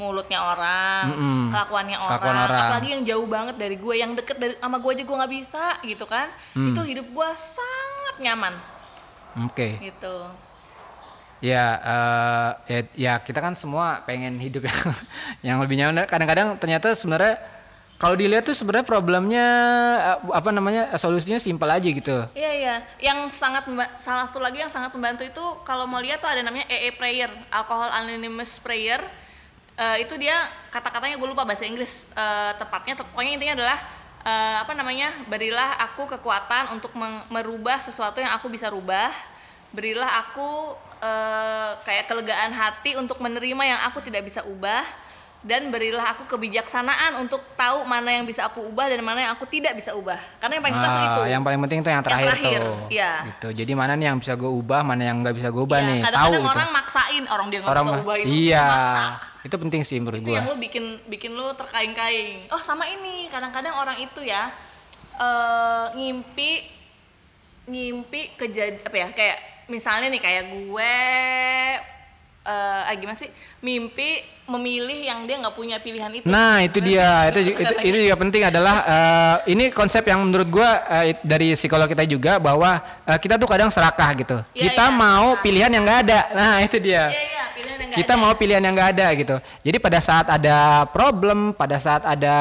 mulutnya 0.00 0.40
orang, 0.40 1.12
Mm-mm. 1.12 1.52
kelakuannya 1.52 1.98
orang, 2.00 2.08
Kelakuan 2.16 2.36
orang. 2.40 2.62
apalagi 2.72 2.88
yang 2.88 3.02
jauh 3.04 3.28
banget 3.28 3.60
dari 3.60 3.76
gue, 3.76 3.94
yang 3.94 4.16
deket 4.16 4.40
dari 4.40 4.56
sama 4.56 4.80
gue 4.80 4.96
aja 4.96 5.04
gue 5.04 5.12
nggak 5.12 5.32
bisa 5.36 5.64
gitu 5.84 6.04
kan, 6.08 6.32
Hmm. 6.56 6.72
itu 6.72 6.80
hidup 6.88 7.04
gue 7.04 7.28
sangat 7.36 8.14
nyaman 8.16 8.56
Oke. 9.44 9.76
gitu. 9.76 10.16
Ya, 11.40 11.66
eh, 11.76 12.50
ya, 12.64 12.80
ya 12.96 13.12
kita 13.16 13.40
kan 13.40 13.52
semua 13.52 14.00
pengen 14.04 14.36
hidup 14.36 14.64
yang 14.68 14.80
yang 15.42 15.58
lebih 15.60 15.76
nyaman. 15.76 16.04
Kadang-kadang 16.04 16.56
ternyata 16.56 16.96
sebenarnya 16.96 17.36
kalau 18.00 18.16
dilihat 18.16 18.48
tuh 18.48 18.56
sebenarnya 18.56 18.88
problemnya 18.88 19.46
eh, 20.00 20.18
apa 20.32 20.48
namanya 20.48 20.88
solusinya 20.96 21.36
simpel 21.36 21.68
aja 21.68 21.84
gitu. 21.84 22.16
Iya 22.32 22.52
iya, 22.56 22.74
yang 22.96 23.28
sangat 23.28 23.68
salah 24.00 24.24
satu 24.24 24.40
lagi 24.40 24.64
yang 24.64 24.72
sangat 24.72 24.88
membantu 24.96 25.28
itu 25.28 25.44
kalau 25.68 25.84
mau 25.84 26.00
lihat 26.00 26.24
tuh 26.24 26.32
ada 26.32 26.40
namanya 26.40 26.64
AA 26.72 26.96
prayer, 26.96 27.28
alcohol 27.52 27.92
anonymous 27.92 28.56
prayer. 28.64 29.04
Eh, 29.76 30.08
itu 30.08 30.16
dia 30.16 30.48
kata-katanya 30.72 31.20
gue 31.20 31.28
lupa 31.28 31.44
bahasa 31.44 31.68
Inggris 31.68 31.92
eh, 32.16 32.52
tepatnya, 32.56 32.96
tep- 32.96 33.12
pokoknya 33.12 33.32
intinya 33.36 33.54
adalah 33.60 33.78
eh, 34.24 34.56
apa 34.64 34.72
namanya 34.72 35.12
berilah 35.28 35.76
aku 35.84 36.08
kekuatan 36.16 36.72
untuk 36.72 36.96
merubah 37.28 37.84
sesuatu 37.84 38.16
yang 38.16 38.32
aku 38.32 38.48
bisa 38.48 38.72
rubah 38.72 39.12
berilah 39.76 40.24
aku 40.24 40.72
eh, 41.04 41.70
kayak 41.84 42.08
kelegaan 42.08 42.52
hati 42.52 42.96
untuk 42.96 43.20
menerima 43.20 43.76
yang 43.76 43.80
aku 43.88 44.00
tidak 44.00 44.24
bisa 44.24 44.40
ubah 44.44 44.82
dan 45.40 45.72
berilah 45.72 46.04
aku 46.12 46.28
kebijaksanaan 46.28 47.16
untuk 47.16 47.40
tahu 47.54 47.80
mana 47.82 48.12
yang 48.12 48.28
bisa 48.28 48.44
aku 48.44 48.60
ubah 48.62 48.86
dan 48.86 49.00
mana 49.00 49.24
yang 49.24 49.32
aku 49.32 49.44
tidak 49.44 49.72
bisa 49.72 49.92
ubah 49.92 50.20
karena 50.36 50.60
yang 50.60 50.64
paling 50.64 50.76
susah 50.76 50.90
Ah, 50.90 51.04
itu 51.06 51.22
yang 51.28 51.40
paling 51.40 51.60
penting 51.64 51.80
tuh 51.80 51.88
yang 51.88 52.04
terakhir, 52.04 52.36
terakhir, 52.36 52.60
tuh. 52.60 52.76
iya. 52.92 53.12
Gitu. 53.24 53.48
Jadi 53.56 53.72
mana 53.72 53.92
nih 53.94 54.06
yang 54.06 54.18
bisa 54.18 54.36
gue 54.36 54.46
ubah, 54.46 54.80
mana 54.82 55.00
yang 55.02 55.24
nggak 55.24 55.32
bisa 55.32 55.48
gue 55.48 55.62
ubah 55.62 55.78
Iya, 55.78 55.86
nih. 55.86 55.98
Tahu 55.98 56.04
kadang-kadang 56.06 56.36
gitu. 56.36 56.52
orang 56.52 56.70
maksain 56.70 57.24
orang 57.24 57.46
dia 57.48 57.58
nggak 57.58 57.72
Orang 57.72 57.84
bisa 57.86 57.98
ubah 57.98 58.16
itu 58.16 58.28
iya. 58.30 58.66
maksa 58.66 59.02
Itu 59.40 59.56
penting 59.56 59.80
sih 59.80 59.96
menurut 59.96 60.20
itu 60.20 60.28
gue. 60.28 60.36
yang 60.36 60.44
lu 60.44 60.56
bikin 60.56 60.84
bikin 61.08 61.32
lu 61.32 61.48
terkaing-kaing 61.54 62.52
oh 62.52 62.60
sama 62.60 62.84
ini 62.84 63.24
kadang-kadang 63.26 63.72
orang 63.74 63.96
itu 63.96 64.20
ya 64.20 64.52
eh 65.16 65.86
ngimpi 65.94 66.50
ngimpi 67.64 68.36
kejadian 68.36 68.80
apa 68.82 68.96
ya 68.98 69.08
kayak 69.10 69.38
misalnya 69.66 70.08
nih 70.08 70.18
kayak 70.18 70.44
gue 70.50 70.94
eh 72.40 72.82
ah, 72.88 72.94
gimana 72.96 73.20
sih 73.20 73.28
mimpi 73.60 74.24
memilih 74.48 75.06
yang 75.06 75.28
dia 75.28 75.36
nggak 75.38 75.52
punya 75.52 75.76
pilihan 75.76 76.08
itu 76.08 76.24
Nah 76.24 76.64
itu 76.64 76.80
dia, 76.80 77.28
itu, 77.30 77.52
itu, 77.52 77.74
itu 77.84 77.96
juga 78.08 78.16
penting 78.16 78.42
adalah 78.48 78.76
eh, 78.82 79.36
ini 79.52 79.68
konsep 79.68 80.02
yang 80.08 80.24
menurut 80.24 80.48
gua 80.48 80.82
eh, 81.04 81.20
dari 81.20 81.52
psikolog 81.52 81.86
kita 81.86 82.08
juga 82.08 82.40
bahwa 82.40 82.80
eh, 83.04 83.18
kita 83.20 83.36
tuh 83.36 83.44
kadang 83.44 83.68
serakah 83.68 84.10
gitu. 84.16 84.38
Iya, 84.56 84.72
kita 84.72 84.84
iya. 84.88 84.96
mau 84.96 85.36
pilihan 85.38 85.70
yang 85.70 85.84
nggak 85.84 86.00
ada. 86.08 86.20
Nah 86.32 86.54
itu 86.64 86.76
dia. 86.80 87.12
iya 87.12 87.22
iya 87.28 87.44
pilihan 87.52 87.78
yang 87.84 87.90
kita 87.92 88.12
ada. 88.16 88.22
mau 88.24 88.32
pilihan 88.32 88.62
yang 88.64 88.74
nggak 88.74 88.90
ada 88.96 89.06
gitu. 89.14 89.36
Jadi 89.60 89.76
pada 89.78 89.98
saat 90.00 90.26
ada 90.26 90.56
problem, 90.90 91.52
pada 91.52 91.76
saat 91.76 92.02
ada 92.08 92.36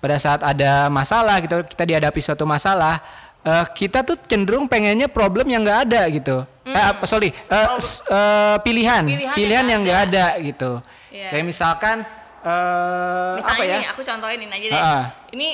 pada 0.00 0.16
saat 0.16 0.40
ada 0.40 0.88
masalah 0.88 1.36
gitu, 1.44 1.60
kita 1.68 1.84
dihadapi 1.84 2.20
suatu 2.24 2.48
masalah, 2.48 3.04
eh, 3.44 3.64
kita 3.76 4.00
tuh 4.00 4.16
cenderung 4.24 4.64
pengennya 4.64 5.06
problem 5.12 5.44
yang 5.44 5.60
nggak 5.60 5.80
ada 5.86 6.02
gitu. 6.08 6.36
Eh, 6.70 6.84
apa, 6.86 7.04
sorry, 7.04 7.30
eh, 7.30 7.68
s- 7.76 8.02
eh, 8.02 8.56
pilihan, 8.60 9.02
Hmm. 9.02 9.12
Pilihan 9.12 9.34
pilihan, 9.34 9.64
yang 9.66 9.80
nggak 9.82 9.98
nggak 10.00 10.08
ada 10.08 10.26
gitu. 10.40 10.72
Iya. 11.10 11.28
Kayak 11.28 11.44
misalkan 11.44 11.96
eh, 12.40 13.32
misalnya 13.36 13.58
apa 13.58 13.64
ya? 13.66 13.76
nih 13.76 13.88
aku 13.88 14.02
contohin 14.02 14.40
ini 14.40 14.52
aja 14.52 14.66
deh 14.66 14.80
Ah. 14.80 15.04
ini 15.30 15.48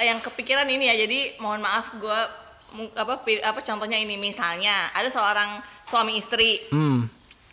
yang 0.00 0.18
kepikiran 0.18 0.64
ini 0.64 0.86
ya 0.86 0.94
jadi 0.96 1.18
mohon 1.36 1.60
maaf 1.60 1.92
gue 1.92 2.20
apa 2.94 3.14
apa 3.20 3.60
contohnya 3.60 3.98
ini 3.98 4.14
misalnya 4.14 4.88
ada 4.90 5.06
seorang 5.06 5.58
suami 5.82 6.16
istri 6.16 6.62
Hmm, 6.70 7.10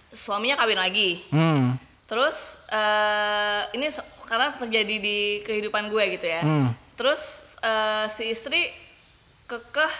suaminya 0.07 0.55
kawin 0.55 0.77
lagi 0.77 1.25
hmm, 1.27 1.75
terus 2.05 2.37
eh 2.69 3.61
ini 3.73 3.89
karena 4.23 4.53
terjadi 4.53 4.95
di 4.97 5.19
kehidupan 5.41 5.89
gue 5.89 6.03
gitu 6.13 6.27
ya 6.27 6.39
hmm. 6.39 6.69
terus 6.93 7.19
eh, 7.59 8.05
si 8.13 8.29
istri 8.29 8.69
kekeh 9.43 9.93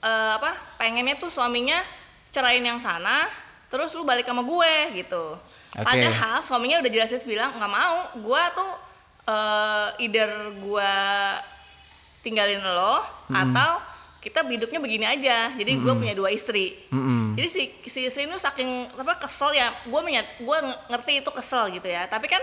eh, 0.00 0.32
apa 0.36 0.54
pengennya 0.76 1.18
tuh 1.18 1.30
suaminya 1.30 1.82
cerain 2.28 2.62
yang 2.62 2.78
sana 2.78 3.26
terus 3.68 3.92
lu 3.92 4.04
balik 4.04 4.24
sama 4.24 4.44
gue 4.44 5.04
gitu. 5.04 5.36
Oke. 5.76 5.84
padahal 5.84 6.40
suaminya 6.40 6.80
udah 6.80 6.90
jelas-jelas 6.90 7.28
bilang 7.28 7.52
nggak 7.52 7.68
mau 7.72 7.96
gue 8.16 8.42
tuh 8.56 8.72
eh, 9.28 10.04
either 10.08 10.30
gue 10.56 10.92
tinggalin 12.24 12.60
lo 12.60 13.00
atau 13.30 13.78
kita 14.18 14.42
hidupnya 14.42 14.80
begini 14.82 15.06
aja. 15.06 15.54
Jadi 15.54 15.78
gue 15.78 15.94
punya 15.94 16.14
dua 16.16 16.34
istri. 16.34 16.74
Mm-mm. 16.90 17.38
jadi 17.38 17.48
si 17.48 17.62
si 17.86 18.00
istri 18.10 18.26
itu 18.26 18.34
saking 18.34 18.90
apa 18.98 19.14
kesel 19.20 19.54
ya 19.54 19.70
gue 19.86 20.00
gue 20.42 20.58
ngerti 20.90 21.22
itu 21.22 21.30
kesel 21.30 21.70
gitu 21.70 21.86
ya. 21.86 22.08
Tapi 22.10 22.26
kan 22.26 22.42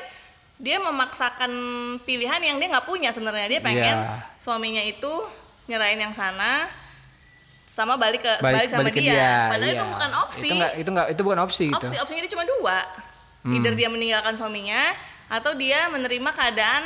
dia 0.55 0.79
memaksakan 0.79 1.51
pilihan 2.07 2.39
yang 2.39 2.55
dia 2.61 2.67
nggak 2.71 2.87
punya 2.87 3.11
sebenarnya. 3.11 3.59
Dia 3.59 3.61
pengen 3.61 3.97
Iya. 3.99 4.23
suaminya 4.39 4.79
itu 4.85 5.11
nyerahin 5.67 5.99
yang 5.99 6.15
sana 6.15 6.69
sama 7.75 7.99
balik 7.99 8.23
ke 8.23 8.33
balik, 8.39 8.55
Balik, 8.55 8.67
sama 8.71 8.81
balik 8.81 8.95
dia. 8.95 9.11
dia. 9.11 9.35
padahal 9.51 9.67
iya. 9.67 9.75
itu 9.75 9.85
bukan 9.85 10.11
opsi 10.17 10.39
Itu 10.41 10.53
nggak 10.55 10.71
itu 10.73 10.89
nggak 10.89 11.07
itu 11.11 11.21
bukan 11.21 11.39
opsi 11.41 11.65
gitu. 11.67 11.75
opsi 11.83 11.95
opsinya 11.99 12.21
cuma 12.31 12.43
dua 12.47 12.77
either 13.45 13.73
dia 13.73 13.87
meninggalkan 13.87 14.33
suaminya 14.33 14.95
atau 15.27 15.51
dia 15.53 15.85
menerima 15.87 16.29
keadaan 16.31 16.83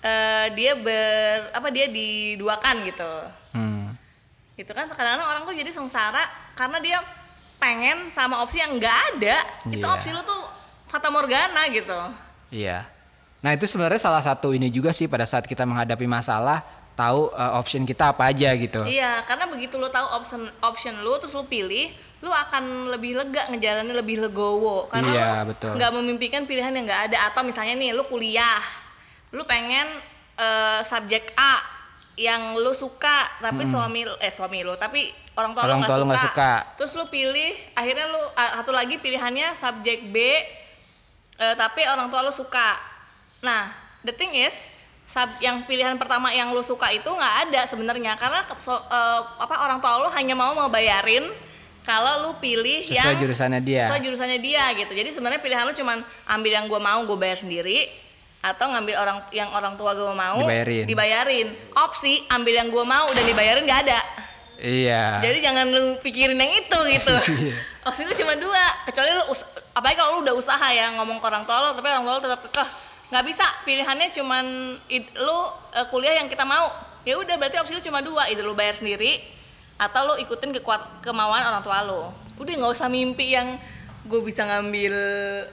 eh, 0.00 0.46
dia 0.52 0.72
ber 0.74 1.50
apa 1.50 1.68
dia 1.68 1.88
diduakan 1.88 2.76
gitu 2.84 3.12
Hmm. 3.50 3.96
gitu 4.54 4.70
kan 4.70 4.86
kadang-kadang 4.86 5.24
orang 5.24 5.42
tuh 5.42 5.56
jadi 5.56 5.70
sengsara 5.72 6.22
karena 6.52 6.78
dia 6.78 6.98
pengen 7.56 8.06
sama 8.08 8.38
opsi 8.38 8.60
yang 8.60 8.76
nggak 8.76 8.96
ada 9.10 9.36
itu 9.66 9.80
Iya. 9.80 9.90
opsi 9.90 10.12
lu 10.12 10.22
tuh 10.22 10.46
fata 10.86 11.08
morgana 11.08 11.64
gitu 11.68 11.96
Iya. 12.48 12.86
Nah 13.38 13.52
itu 13.52 13.64
sebenarnya 13.64 13.98
salah 13.98 14.18
satu 14.18 14.50
ini 14.50 14.68
juga 14.68 14.88
sih 14.88 15.04
pada 15.04 15.22
saat 15.22 15.44
kita 15.44 15.62
menghadapi 15.62 16.04
masalah 16.04 16.62
tahu 16.98 17.30
eh, 17.30 17.52
option 17.54 17.86
kita 17.86 18.10
apa 18.10 18.26
aja 18.26 18.50
gitu. 18.52 18.82
iya 18.84 19.22
karena 19.22 19.46
begitu 19.46 19.78
lu 19.78 19.86
tahu 19.86 20.02
option 20.10 20.42
option 20.60 20.98
lu 20.98 21.14
terus 21.16 21.30
lu 21.30 21.46
pilih 21.46 21.86
lu 22.18 22.26
akan 22.28 22.90
lebih 22.90 23.14
lega 23.14 23.46
ngejalanin 23.46 23.94
lebih 23.94 24.18
legowo 24.18 24.90
karena 24.90 25.06
Iya, 25.08 25.30
lu 25.38 25.54
betul. 25.54 25.72
nggak 25.78 25.92
memimpikan 25.94 26.42
pilihan 26.42 26.74
yang 26.74 26.82
nggak 26.82 27.02
ada 27.08 27.30
atau 27.30 27.46
misalnya 27.46 27.78
nih 27.78 27.94
lu 27.94 28.02
kuliah 28.04 28.58
lu 29.30 29.46
pengen 29.46 29.86
eh, 30.34 30.80
subjek 30.82 31.30
A 31.32 31.62
yang 32.18 32.58
lu 32.58 32.74
suka 32.74 33.30
tapi 33.38 33.62
suami 33.62 34.02
lu- 34.02 34.18
eh 34.18 34.34
suami 34.34 34.66
lu 34.66 34.74
tapi 34.74 35.06
orang 35.38 35.54
tua 35.54 35.62
Orang 35.62 35.78
lu 35.78 35.86
nggak 35.86 36.18
suka. 36.18 36.34
suka. 36.34 36.52
terus 36.74 36.92
lu 36.92 37.06
pilih 37.06 37.54
akhirnya 37.72 38.10
lu 38.10 38.18
satu 38.34 38.74
lagi 38.74 38.98
pilihannya 38.98 39.54
subjek 39.54 40.10
B 40.10 40.16
eh, 40.18 41.54
tapi 41.54 41.86
orang 41.86 42.10
tua 42.10 42.26
lu 42.26 42.34
suka 42.34 42.74
nah 43.38 43.70
the 44.02 44.10
thing 44.10 44.34
is 44.34 44.58
sub, 45.08 45.28
yang 45.38 45.64
pilihan 45.64 45.96
pertama 45.96 46.28
yang 46.30 46.50
lu 46.50 46.60
suka 46.60 46.88
itu 46.88 47.06
nggak 47.06 47.48
ada 47.48 47.64
sebenarnya 47.64 48.12
karena 48.14 48.40
so- 48.58 48.84
eh, 48.84 49.20
apa 49.36 49.54
orang 49.58 49.78
tua 49.78 49.98
lu 49.98 50.08
hanya 50.10 50.34
mau 50.34 50.52
ngebayarin 50.54 51.24
kalau 51.80 52.20
lu 52.22 52.36
pilih 52.36 52.84
Sesuai 52.84 53.16
yang 53.16 53.18
jurusannya 53.18 53.60
dia. 53.60 53.88
sesuai 53.88 54.00
jurusannya 54.02 54.38
dia 54.38 54.64
gitu 54.74 54.92
jadi 54.92 55.08
sebenarnya 55.08 55.40
pilihan 55.40 55.64
lu 55.64 55.72
cuman 55.72 55.98
ambil 56.28 56.52
yang 56.52 56.66
gue 56.66 56.76
mau 56.78 57.00
gue 57.02 57.16
bayar 57.16 57.36
sendiri 57.36 57.88
atau 58.38 58.68
ngambil 58.68 58.94
orang 58.96 59.18
yang 59.30 59.48
orang 59.50 59.74
tua 59.74 59.92
gue 59.92 60.12
mau 60.14 60.38
Dibayarin. 60.38 60.84
dibayarin 60.84 61.48
opsi 61.74 62.22
ambil 62.28 62.54
yang 62.54 62.68
gue 62.68 62.84
mau 62.84 63.08
dan 63.08 63.24
dibayarin 63.24 63.64
nggak 63.64 63.82
ada 63.84 64.00
Iya. 64.54 65.22
jadi 65.22 65.38
jangan 65.40 65.66
lu 65.66 65.82
pikirin 65.98 66.34
yang 66.34 66.50
itu 66.52 66.78
gitu. 66.90 67.14
Iya. 67.40 67.54
Opsi 67.80 68.02
lu 68.02 68.12
cuma 68.12 68.34
dua, 68.34 68.58
kecuali 68.84 69.14
lu 69.14 69.22
apalagi 69.72 69.96
kalau 69.96 70.18
lu 70.18 70.26
udah 70.26 70.34
usaha 70.34 70.66
ya 70.68 70.90
ngomong 70.92 71.16
ke 71.16 71.26
orang 71.26 71.46
tua 71.46 71.56
lu, 71.62 71.68
tapi 71.72 71.86
orang 71.86 72.02
tua 72.02 72.12
lu 72.12 72.20
tetap 72.20 72.40
kekeh. 72.42 72.68
Nggak 73.08 73.24
bisa, 73.24 73.46
pilihannya 73.64 74.08
cuman 74.12 74.44
id- 74.92 75.16
lu 75.16 75.38
eh, 75.72 75.86
kuliah 75.88 76.20
yang 76.20 76.28
kita 76.28 76.44
mau. 76.44 76.68
Ya 77.08 77.16
udah 77.16 77.40
berarti 77.40 77.56
opsi 77.56 77.72
lu 77.72 77.80
cuma 77.80 78.04
dua, 78.04 78.28
itu 78.28 78.44
lu 78.44 78.52
bayar 78.52 78.76
sendiri 78.76 79.24
atau 79.80 80.12
lu 80.12 80.14
ikutin 80.20 80.52
kekuat 80.60 81.00
kemauan 81.00 81.40
orang 81.40 81.64
tua 81.64 81.80
lu. 81.88 82.12
Udah 82.36 82.52
nggak 82.52 82.72
usah 82.76 82.92
mimpi 82.92 83.32
yang 83.32 83.56
gue 84.04 84.20
bisa 84.20 84.44
ngambil 84.44 84.94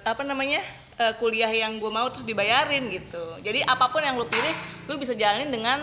apa 0.04 0.24
namanya 0.28 0.60
eh, 1.00 1.13
kuliah 1.15 1.52
yang 1.52 1.80
gue 1.80 1.91
mau 1.91 2.12
terus 2.12 2.28
dibayarin 2.28 2.91
gitu. 2.91 3.39
Jadi 3.39 3.63
apa 3.63 3.88
pun 3.88 4.04
yang 4.04 4.20
lu 4.20 4.28
pilih, 4.28 4.56
lu 4.91 5.00
bisa 5.00 5.15
jalanin 5.15 5.48
dengan 5.48 5.80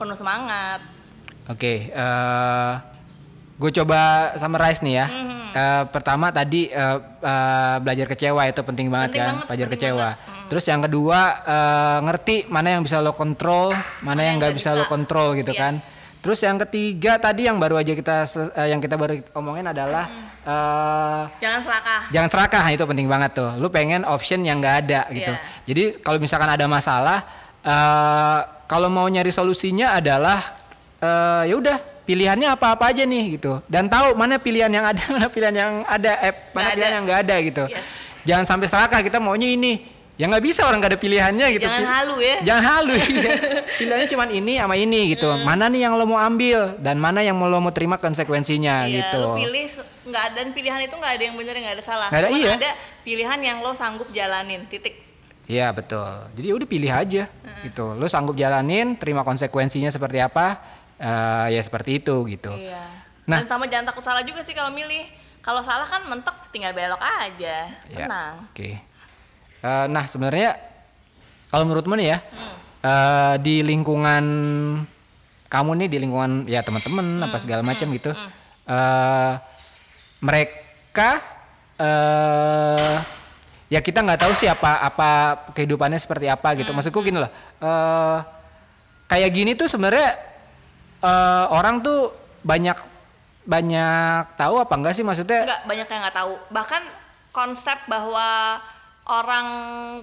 penuh 0.00 0.16
semangat. 0.16 0.80
Oke, 1.52 1.92
eh 1.92 2.93
gue 3.54 3.70
coba 3.72 3.98
summarize 4.34 4.80
nih 4.80 4.94
ya. 4.96 5.06
Mhm. 5.06 5.32
Eh, 5.54 5.82
pertama 5.88 6.28
tadi 6.28 6.66
eh, 6.66 6.98
eh, 7.20 7.76
belajar 7.78 8.06
kecewa 8.08 8.42
itu 8.44 8.60
penting 8.60 8.90
banget 8.90 9.08
Penting 9.08 9.20
kan, 9.20 9.32
banget, 9.32 9.46
belajar 9.46 9.68
kecewa. 9.70 10.08
banget. 10.10 10.18
Mhm. 10.26 10.46
Terus 10.50 10.64
yang 10.66 10.80
kedua 10.82 11.20
eh, 11.40 11.98
ngerti 12.02 12.36
mana 12.48 12.68
yang 12.70 12.82
bisa 12.82 12.98
lo 12.98 13.12
kontrol, 13.12 13.70
mana 14.00 14.20
yang 14.20 14.36
nggak 14.36 14.52
bisa, 14.52 14.74
lo 14.74 14.84
kontrol 14.84 15.32
gitu 15.34 15.50
Yes. 15.50 15.60
kan. 15.60 15.74
Terus 16.18 16.40
yang 16.40 16.56
ketiga 16.58 17.20
tadi 17.20 17.44
yang 17.44 17.60
baru 17.60 17.76
aja 17.76 17.92
kita 17.92 18.24
eh, 18.54 18.68
yang 18.68 18.80
kita 18.80 18.96
baru 18.96 19.20
omongin 19.32 19.68
adalah 19.68 20.08
eh, 20.40 21.22
Jangan 21.38 21.60
serakah. 21.60 22.00
jangan 22.10 22.28
serakah 22.28 22.64
itu 22.70 22.84
penting 22.84 23.06
banget 23.06 23.30
tuh 23.32 23.50
lu 23.54 23.68
pengen 23.68 24.02
option 24.04 24.40
yang 24.40 24.58
nggak 24.58 24.76
ada 24.82 25.00
gitu 25.08 25.30
Iya. 25.30 25.40
jadi 25.64 25.84
kalau 26.00 26.18
misalkan 26.18 26.48
ada 26.48 26.66
masalah 26.66 27.22
eh 27.62 28.38
kalau 28.64 28.88
mau 28.88 29.04
nyari 29.06 29.28
solusinya 29.28 29.94
adalah 29.94 30.40
eh 30.98 31.48
ya 31.48 31.54
udah 31.54 31.78
pilihannya 32.04 32.48
apa-apa 32.50 32.92
aja 32.92 33.02
nih 33.02 33.36
gitu 33.36 33.58
dan 33.66 33.88
tahu 33.88 34.12
mana 34.14 34.36
pilihan 34.36 34.68
yang 34.68 34.84
ada 34.84 35.02
mana 35.14 35.26
pilihan 35.26 35.54
yang 35.54 35.72
ada 35.84 36.12
eh 36.20 36.32
mana 36.52 36.62
Nggak 36.62 36.72
pilihan 36.72 36.88
ada. 36.88 36.96
yang 36.96 37.04
nggak 37.04 37.20
ada 37.20 37.36
gitu 37.40 37.64
Yes. 37.66 37.84
jangan 38.22 38.44
sampai 38.46 38.66
serakah 38.68 39.00
kita 39.00 39.18
maunya 39.18 39.48
ini 39.48 39.72
ya 40.14 40.30
nggak 40.30 40.44
bisa 40.46 40.62
orang 40.62 40.78
nggak 40.78 40.92
ada 40.94 41.00
pilihannya 41.00 41.46
gitu 41.58 41.66
Jangan 41.66 41.90
halu 41.90 42.16
ya. 42.22 42.36
jangan 42.46 42.64
halu 42.70 42.94
iya. 43.02 43.32
pilihannya 43.74 44.06
cuma 44.06 44.24
ini 44.28 44.52
sama 44.54 44.74
ini 44.76 45.00
gitu 45.10 45.26
mana 45.42 45.66
nih 45.66 45.80
yang 45.82 45.98
lo 45.98 46.06
mau 46.06 46.20
ambil 46.20 46.78
dan 46.78 47.02
mana 47.02 47.18
yang 47.18 47.34
mau 47.34 47.50
lo 47.50 47.58
mau 47.58 47.74
terima 47.74 47.98
konsekuensinya 47.98 48.86
Iya, 48.86 49.10
gitu 49.10 49.18
lu 49.18 49.34
pilih 49.34 49.66
nggak 50.04 50.22
ada 50.22 50.34
dan 50.38 50.48
pilihan 50.52 50.80
itu 50.80 50.94
nggak 50.94 51.12
ada 51.16 51.24
yang 51.24 51.34
benar 51.34 51.54
nggak 51.56 51.74
ada 51.74 51.84
salah. 51.84 52.08
Nggak 52.12 52.20
ada, 52.20 52.28
iya. 52.30 52.52
ada 52.54 52.70
pilihan 53.02 53.38
yang 53.40 53.58
lo 53.58 53.72
sanggup 53.72 54.06
jalanin. 54.12 54.68
Titik. 54.68 55.00
Iya 55.44 55.72
betul. 55.72 56.04
Jadi 56.36 56.48
udah 56.52 56.68
pilih 56.68 56.92
aja 56.92 57.24
gitu. 57.60 57.84
Lo 57.96 58.04
sanggup 58.04 58.32
jalanin, 58.32 58.94
terima 58.94 59.20
konsekuensinya 59.20 59.88
seperti 59.88 60.20
apa, 60.20 60.60
eh, 61.04 61.46
ya 61.52 61.60
seperti 61.60 62.00
itu 62.00 62.16
gitu. 62.26 62.56
Iya. 62.56 62.88
Nah. 63.28 63.44
Dan 63.44 63.48
sama 63.48 63.68
jangan 63.68 63.92
takut 63.92 64.00
salah 64.00 64.24
juga 64.24 64.40
sih 64.40 64.56
kalau 64.56 64.72
milih. 64.72 65.04
Kalau 65.44 65.60
salah 65.60 65.84
kan 65.84 66.08
mentok 66.08 66.48
tinggal 66.48 66.72
belok 66.72 67.00
aja. 67.00 67.68
Ya, 67.84 67.96
Tenang. 68.00 68.48
Oke. 68.48 68.80
Eh, 69.60 69.86
nah 69.88 70.08
sebenarnya 70.08 70.56
kalau 71.48 71.68
menurutmu 71.68 71.94
nih 71.94 72.08
ya, 72.10 72.18
Hmm. 72.24 72.56
eh, 72.80 73.34
di 73.40 73.60
lingkungan 73.60 74.24
kamu 75.46 75.70
nih, 75.84 75.88
di 75.88 75.98
lingkungan 76.00 76.48
ya 76.48 76.64
teman-teman 76.64 77.04
Hmm. 77.20 77.26
apa 77.28 77.36
segala 77.38 77.60
macam 77.60 77.86
gitu, 77.92 78.10
eh 78.66 79.32
mereka 80.18 81.20
eh 81.76 82.96
ya 83.68 83.80
kita 83.80 84.00
nggak 84.00 84.20
tahu 84.20 84.32
sih 84.32 84.46
apa 84.46 84.80
apa 84.80 85.08
kehidupannya 85.52 85.98
seperti 85.98 86.26
apa 86.26 86.54
gitu. 86.56 86.72
Maksudku 86.72 87.00
gini 87.00 87.20
loh. 87.20 87.30
eh 87.60 88.18
kayak 89.06 89.30
gini 89.30 89.52
tuh 89.54 89.68
sebenarnya 89.68 90.16
eh 91.04 91.44
orang 91.52 91.84
tuh 91.84 92.16
banyak 92.40 92.76
banyak 93.44 94.40
tahu 94.40 94.56
apa 94.56 94.72
enggak 94.72 94.94
sih 94.96 95.04
maksudnya? 95.04 95.44
Enggak, 95.44 95.60
banyak 95.68 95.86
yang 95.92 96.00
nggak 96.08 96.16
tahu. 96.16 96.32
Bahkan 96.48 96.82
konsep 97.28 97.78
bahwa 97.84 98.56
orang 99.04 99.46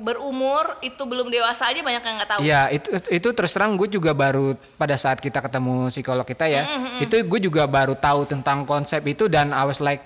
berumur 0.06 0.78
itu 0.86 1.02
belum 1.02 1.34
dewasa 1.34 1.74
aja 1.74 1.82
banyak 1.82 2.04
yang 2.06 2.16
nggak 2.22 2.32
tahu. 2.38 2.40
Iya 2.46 2.62
itu 2.70 2.90
itu 3.10 3.30
terus 3.34 3.50
terang 3.50 3.74
gue 3.74 3.90
juga 3.90 4.14
baru 4.14 4.54
pada 4.78 4.94
saat 4.94 5.18
kita 5.18 5.42
ketemu 5.42 5.90
psikolog 5.90 6.26
kita 6.26 6.46
ya 6.46 6.64
itu 7.02 7.18
gue 7.26 7.40
juga 7.42 7.66
baru 7.66 7.98
tahu 7.98 8.30
tentang 8.30 8.62
konsep 8.62 9.02
itu 9.10 9.26
dan 9.26 9.50
I 9.58 9.66
was 9.66 9.82
like 9.82 10.06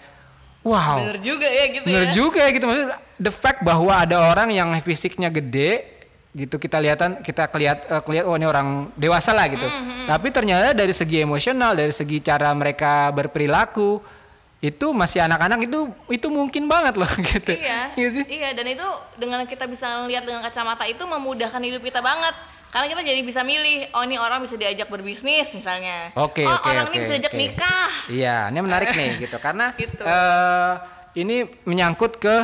wow 0.63 0.95
Bener 1.03 1.19
juga 1.19 1.43
ya 1.43 1.65
gitu 1.75 1.85
bener 1.85 2.05
ya. 2.07 2.11
juga 2.15 2.39
ya 2.39 2.49
gitu 2.55 2.65
maksudnya 2.71 2.97
the 3.19 3.33
fact 3.35 3.67
bahwa 3.67 3.93
ada 3.99 4.31
orang 4.31 4.55
yang 4.55 4.71
fisiknya 4.79 5.27
gede 5.27 5.94
gitu 6.35 6.59
kita 6.59 6.83
lihatan 6.83 7.23
kita 7.23 7.47
kelihat 7.47 7.87
eh, 7.87 8.01
kelihat 8.03 8.27
oh 8.27 8.35
ini 8.35 8.43
orang 8.43 8.91
dewasa 8.99 9.31
lah 9.31 9.47
gitu 9.47 9.63
tapi 10.03 10.27
ternyata 10.29 10.75
dari 10.75 10.91
segi 10.91 11.23
emosional 11.23 11.71
dari 11.71 11.95
segi 11.95 12.19
cara 12.19 12.51
mereka 12.51 13.07
berperilaku 13.15 14.03
itu 14.59 14.91
masih 14.91 15.23
anak-anak 15.23 15.63
itu 15.63 15.79
itu 16.11 16.27
mungkin 16.27 16.67
banget 16.67 16.99
loh 16.99 17.07
gitu 17.31 17.55
Iya, 17.55 17.95
Iya 17.95 18.07
sih 18.11 18.23
iya 18.27 18.49
dan 18.51 18.67
itu 18.67 18.83
dengan 19.15 19.47
kita 19.47 19.63
bisa 19.63 20.03
lihat 20.03 20.27
dengan 20.27 20.43
kacamata 20.43 20.83
itu 20.83 21.03
memudahkan 21.05 21.61
hidup 21.63 21.79
kita 21.79 22.03
banget. 22.03 22.35
Karena 22.65 22.91
kita 22.91 23.07
jadi 23.07 23.21
bisa 23.23 23.39
milih, 23.39 23.87
oh 23.95 24.03
ini 24.03 24.19
orang 24.19 24.43
bisa 24.43 24.59
diajak 24.59 24.91
berbisnis 24.91 25.47
misalnya. 25.55 26.11
Oke, 26.11 26.43
oh 26.43 26.59
oke, 26.59 26.67
orang 26.67 26.83
oke, 26.83 26.91
ini 26.91 26.97
bisa 26.99 27.13
diajak 27.15 27.31
oke. 27.31 27.39
nikah. 27.39 27.91
Iya, 28.11 28.37
ini 28.51 28.59
menarik 28.59 28.91
nih 28.91 29.11
gitu 29.23 29.37
karena 29.39 29.71
Gitu. 29.79 30.03
eh, 30.03 30.73
ini 31.15 31.35
menyangkut 31.63 32.19
ke 32.19 32.35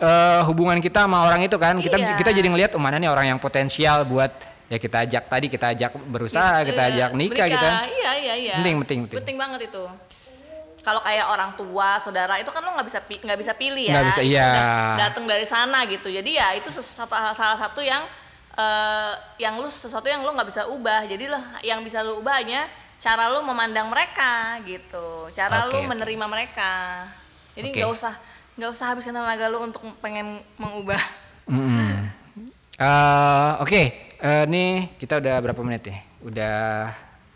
eh, 0.00 0.40
hubungan 0.48 0.78
kita 0.78 1.04
sama 1.04 1.26
orang 1.26 1.44
itu 1.44 1.56
kan. 1.60 1.76
Kita 1.76 1.96
Iya. 1.98 2.16
kita 2.16 2.30
jadi 2.32 2.48
ngelihat 2.48 2.70
oh, 2.76 2.82
mana 2.82 2.96
nih 2.96 3.10
orang 3.12 3.26
yang 3.34 3.38
potensial 3.42 4.06
buat 4.08 4.32
ya 4.72 4.80
kita 4.80 5.04
ajak 5.04 5.24
tadi 5.28 5.46
kita 5.52 5.66
ajak 5.76 5.90
berusaha, 6.08 6.64
kita 6.64 6.82
Iya, 6.88 6.92
ajak 6.96 7.10
nikah 7.12 7.46
gitu 7.50 7.60
kan. 7.60 7.76
Iya, 7.92 8.12
iya, 8.16 8.34
iya. 8.40 8.54
Penting, 8.56 8.76
penting, 8.84 8.98
penting. 9.04 9.18
Penting 9.20 9.36
banget 9.36 9.60
itu. 9.68 9.84
Kalau 10.82 10.98
kayak 10.98 11.26
orang 11.30 11.50
tua, 11.54 11.94
saudara 12.02 12.42
itu 12.42 12.50
kan 12.50 12.58
lo 12.58 12.74
nggak 12.74 12.86
bisa 12.90 12.98
nggak 13.06 13.38
bisa 13.38 13.52
pilih 13.54 13.86
ya. 13.86 13.92
Nggak 13.94 14.06
bisa, 14.10 14.20
iya. 14.24 14.48
Datang 14.98 15.24
dari 15.30 15.46
sana 15.46 15.86
gitu. 15.86 16.10
Jadi 16.10 16.40
ya 16.40 16.56
itu 16.58 16.74
ses- 16.74 16.88
satu 16.98 17.14
salah 17.14 17.54
satu 17.54 17.78
yang 17.84 18.02
eh, 18.58 19.12
yang 19.38 19.62
lu 19.62 19.70
sesuatu 19.70 20.08
yang 20.10 20.26
lu 20.26 20.34
nggak 20.34 20.48
bisa 20.50 20.66
ubah. 20.66 21.06
Jadi 21.06 21.30
lo 21.30 21.38
yang 21.62 21.84
bisa 21.86 22.02
lu 22.02 22.18
ubahnya 22.18 22.66
cara 22.98 23.30
lu 23.30 23.46
memandang 23.46 23.86
mereka 23.86 24.58
gitu. 24.66 25.30
Cara 25.30 25.70
lu 25.70 25.78
oke. 25.78 25.86
menerima 25.86 26.26
mereka. 26.26 27.06
Jadi 27.54 27.68
nggak 27.78 27.90
usah 27.92 28.14
nggak 28.52 28.70
usah 28.70 28.86
habiskan 28.90 29.12
tenaga 29.12 29.48
lu 29.48 29.58
untuk 29.60 29.80
pengen 29.98 30.40
mengubah. 30.54 31.00
Mm-mm. 31.46 32.08
Eh, 32.74 33.50
Oke, 33.58 33.82
eh, 34.16 34.44
nih 34.44 34.70
kita 34.96 35.18
udah 35.18 35.34
berapa 35.38 35.60
menit 35.60 35.82
ya? 35.84 35.96
Udah 36.20 36.56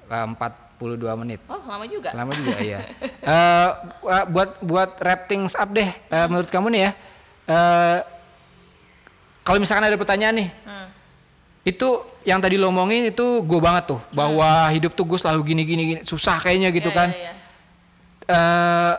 eh, 0.06 0.26
42 0.28 1.00
menit. 1.16 1.40
Oh 1.46 1.60
lama 1.62 1.84
juga. 1.84 2.12
Lama 2.12 2.32
juga 2.32 2.56
ya. 2.60 2.78
Wa- 3.98 4.26
buat 4.26 4.50
buat 4.60 4.90
wrap 4.98 5.24
things 5.24 5.52
up 5.52 5.70
deh. 5.70 5.88
eh, 5.88 6.26
menurut 6.26 6.48
kamu 6.48 6.68
nih 6.70 6.82
ya. 6.82 6.90
eh, 7.46 7.98
kalau 9.40 9.56
misalkan 9.56 9.86
ada 9.86 9.94
pertanyaan 9.94 10.34
nih, 10.36 10.48
Hmm. 10.66 10.88
itu 11.62 11.88
yang 12.22 12.42
tadi 12.42 12.58
lo 12.58 12.66
omongin 12.66 13.06
itu 13.06 13.40
gue 13.40 13.60
banget 13.62 13.86
tuh 13.86 14.00
bahwa 14.10 14.44
hidup 14.68 14.90
tuh 14.90 15.06
gue 15.06 15.14
selalu 15.14 15.40
gini 15.46 15.62
gini 15.62 15.82
gini 15.86 16.00
susah 16.02 16.42
kayaknya 16.42 16.74
gitu 16.74 16.90
Iya, 16.90 16.98
kan. 16.98 17.08
iya, 17.08 17.22
iya. 17.22 17.32
Eh, 18.26 18.94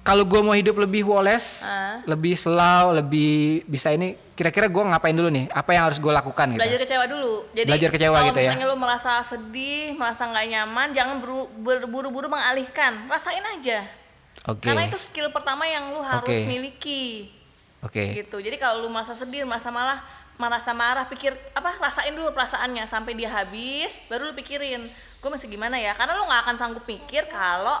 kalau 0.00 0.24
gue 0.24 0.40
mau 0.40 0.52
hidup 0.52 0.76
lebih 0.76 1.04
woles, 1.04 1.60
Ah. 1.60 2.00
lebih 2.04 2.32
slow, 2.32 2.92
lebih 2.94 3.62
bisa 3.64 3.90
ini, 3.90 4.16
kira-kira 4.32 4.64
gue 4.66 4.80
ngapain 4.82 5.12
dulu 5.12 5.28
nih? 5.28 5.46
Apa 5.50 5.70
yang 5.70 5.84
harus 5.84 5.98
gue 5.98 6.08
lakukan 6.08 6.46
gitu? 6.48 6.58
belajar 6.58 6.78
kecewa 6.78 7.04
dulu. 7.04 7.34
Jadi 7.52 7.68
Belajar 7.68 7.90
kecewa 7.90 8.14
kalau 8.14 8.26
gitu 8.26 8.38
ya. 8.38 8.50
misalnya 8.50 8.66
lu 8.66 8.76
merasa 8.76 9.12
sedih, 9.22 9.92
merasa 9.94 10.22
nggak 10.24 10.46
nyaman, 10.48 10.88
jangan 10.90 11.16
berburu-buru 11.60 12.26
mengalihkan. 12.26 13.04
Rasain 13.06 13.44
aja. 13.44 13.84
Oke, 14.46 14.64
Karena 14.64 14.88
itu 14.88 14.96
skill 14.96 15.28
pertama 15.28 15.64
yang 15.64 15.92
lu 15.92 16.00
harus 16.00 16.32
Oke. 16.32 16.48
miliki. 16.48 17.28
oke, 17.80 18.04
Gitu. 18.16 18.36
Jadi 18.36 18.56
kalau 18.56 18.80
lu 18.80 18.88
merasa 18.88 19.12
sedih, 19.12 19.44
merasa 19.44 19.68
malah 19.68 20.00
merasa 20.36 20.72
marah, 20.72 21.04
pikir 21.04 21.36
apa? 21.52 21.76
Rasain 21.76 22.10
dulu 22.10 22.32
perasaannya 22.32 22.84
sampai 22.84 23.12
dia 23.12 23.28
habis, 23.28 23.92
baru 24.08 24.28
lu 24.28 24.34
pikirin, 24.34 24.88
gue 25.20 25.30
masih 25.30 25.44
gimana 25.46 25.76
ya? 25.76 25.92
Karena 25.92 26.16
lu 26.16 26.24
nggak 26.24 26.40
akan 26.42 26.56
sanggup 26.56 26.84
mikir 26.84 27.28
kalau 27.28 27.76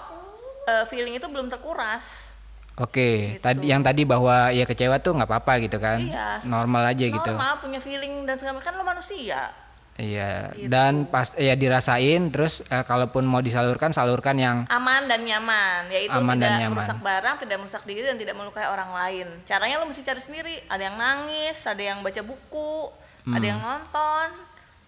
eh, 0.72 0.84
feeling 0.86 1.14
itu 1.14 1.26
belum 1.26 1.48
terkuras. 1.48 2.30
oke. 2.76 3.36
Tadi 3.38 3.66
yang 3.66 3.82
tadi 3.82 4.02
bahwa 4.04 4.48
ya 4.48 4.64
kecewa 4.64 4.96
tuh 4.96 5.12
nggak 5.12 5.28
apa-apa 5.28 5.60
gitu 5.60 5.76
kan? 5.76 6.00
Iya. 6.00 6.40
Normal 6.44 6.88
aja 6.88 7.04
gitu. 7.06 7.28
Normal 7.28 7.58
punya 7.58 7.76
feeling 7.78 8.24
dan 8.24 8.34
segala 8.34 8.56
kan 8.58 8.72
lu 8.72 8.80
manusia. 8.82 9.52
Iya. 9.94 10.56
Gitu. 10.56 10.64
Dan 10.66 11.04
pas 11.04 11.28
ya 11.36 11.52
dirasain, 11.54 12.32
terus 12.32 12.64
eh, 12.64 12.80
kalaupun 12.80 13.20
mau 13.22 13.44
disalurkan, 13.44 13.92
salurkan 13.92 14.32
yang 14.34 14.56
aman 14.66 15.04
dan 15.04 15.20
nyaman 15.20 15.92
yaitu 15.92 16.14
Aman 16.14 16.40
dan 16.40 16.46
tidak 16.48 16.60
nyaman. 16.62 16.76
merusak 16.78 16.98
barang 17.00 17.36
tidak 17.38 17.56
merusak 17.58 17.82
diri 17.84 18.00
dan 18.02 18.16
tidak 18.16 18.32
melukai 18.32 18.64
orang 18.64 18.90
lain 18.90 19.28
caranya 19.44 19.76
lo 19.76 19.84
mesti 19.84 20.00
cari 20.00 20.18
sendiri 20.18 20.54
ada 20.64 20.80
yang 20.80 20.96
nangis 20.96 21.58
ada 21.62 21.82
yang 21.82 22.00
baca 22.00 22.22
buku 22.22 22.88
ada 23.28 23.36
Hmm. 23.36 23.44
yang 23.44 23.60
nonton 23.60 24.28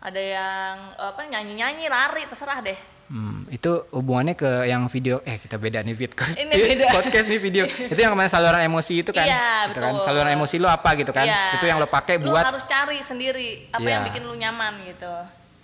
ada 0.00 0.16
yang 0.18 0.74
apa 0.96 1.20
nyanyi 1.28 1.54
nyanyi 1.54 1.86
lari 1.86 2.24
terserah 2.24 2.58
deh 2.58 2.78
Hmm, 3.04 3.44
itu 3.48 3.68
hubungannya 3.90 4.32
ke 4.32 4.64
yang 4.64 4.86
video 4.86 5.20
eh 5.22 5.36
kita 5.36 5.56
beda 5.56 5.80
nih 5.80 5.92
Fit. 5.92 6.12
Ini 6.14 6.48
beda. 6.48 6.86
podcast 6.96 7.26
nih 7.26 7.36
video 7.36 7.64
itu 7.92 7.98
yang 7.98 8.10
kemarin 8.10 8.28
saluran 8.28 8.62
emosi 8.62 9.00
itu 9.00 9.10
kan 9.10 9.24
Iya, 9.24 9.68
Gitu 9.68 9.78
kan. 9.78 9.92
betul. 9.92 10.06
saluran 10.06 10.30
emosi 10.32 10.56
lo 10.56 10.66
apa 10.66 10.90
gitu 10.94 11.10
kan 11.10 11.24
Iya. 11.24 11.42
itu 11.54 11.64
yang 11.66 11.76
lo 11.76 11.86
pakai 11.86 12.16
buat 12.18 12.40
harus 12.42 12.64
cari 12.64 12.98
sendiri 12.98 13.68
apa 13.68 13.84
yang 13.84 14.00
Iya. 14.00 14.08
bikin 14.08 14.22
lu 14.22 14.34
nyaman 14.34 14.72
gitu 14.86 15.12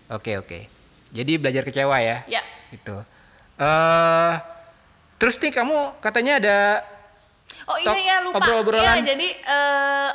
oke 0.08 0.32
oke 0.38 0.58
jadi 1.08 1.32
belajar 1.36 1.62
kecewa 1.62 1.96
ya 1.98 2.16
ya 2.26 2.42
gitu 2.68 3.00
eh 3.56 4.32
terus 5.16 5.34
nih 5.36 5.50
kamu 5.50 5.76
katanya 5.98 6.32
ada 6.36 6.58
oh 7.64 7.76
iya 7.76 7.96
ya 7.96 8.16
lupa 8.20 8.38
obrol-obrolan. 8.38 8.84
Iya, 8.84 8.94
jadi 9.08 9.28
eh, 9.34 10.10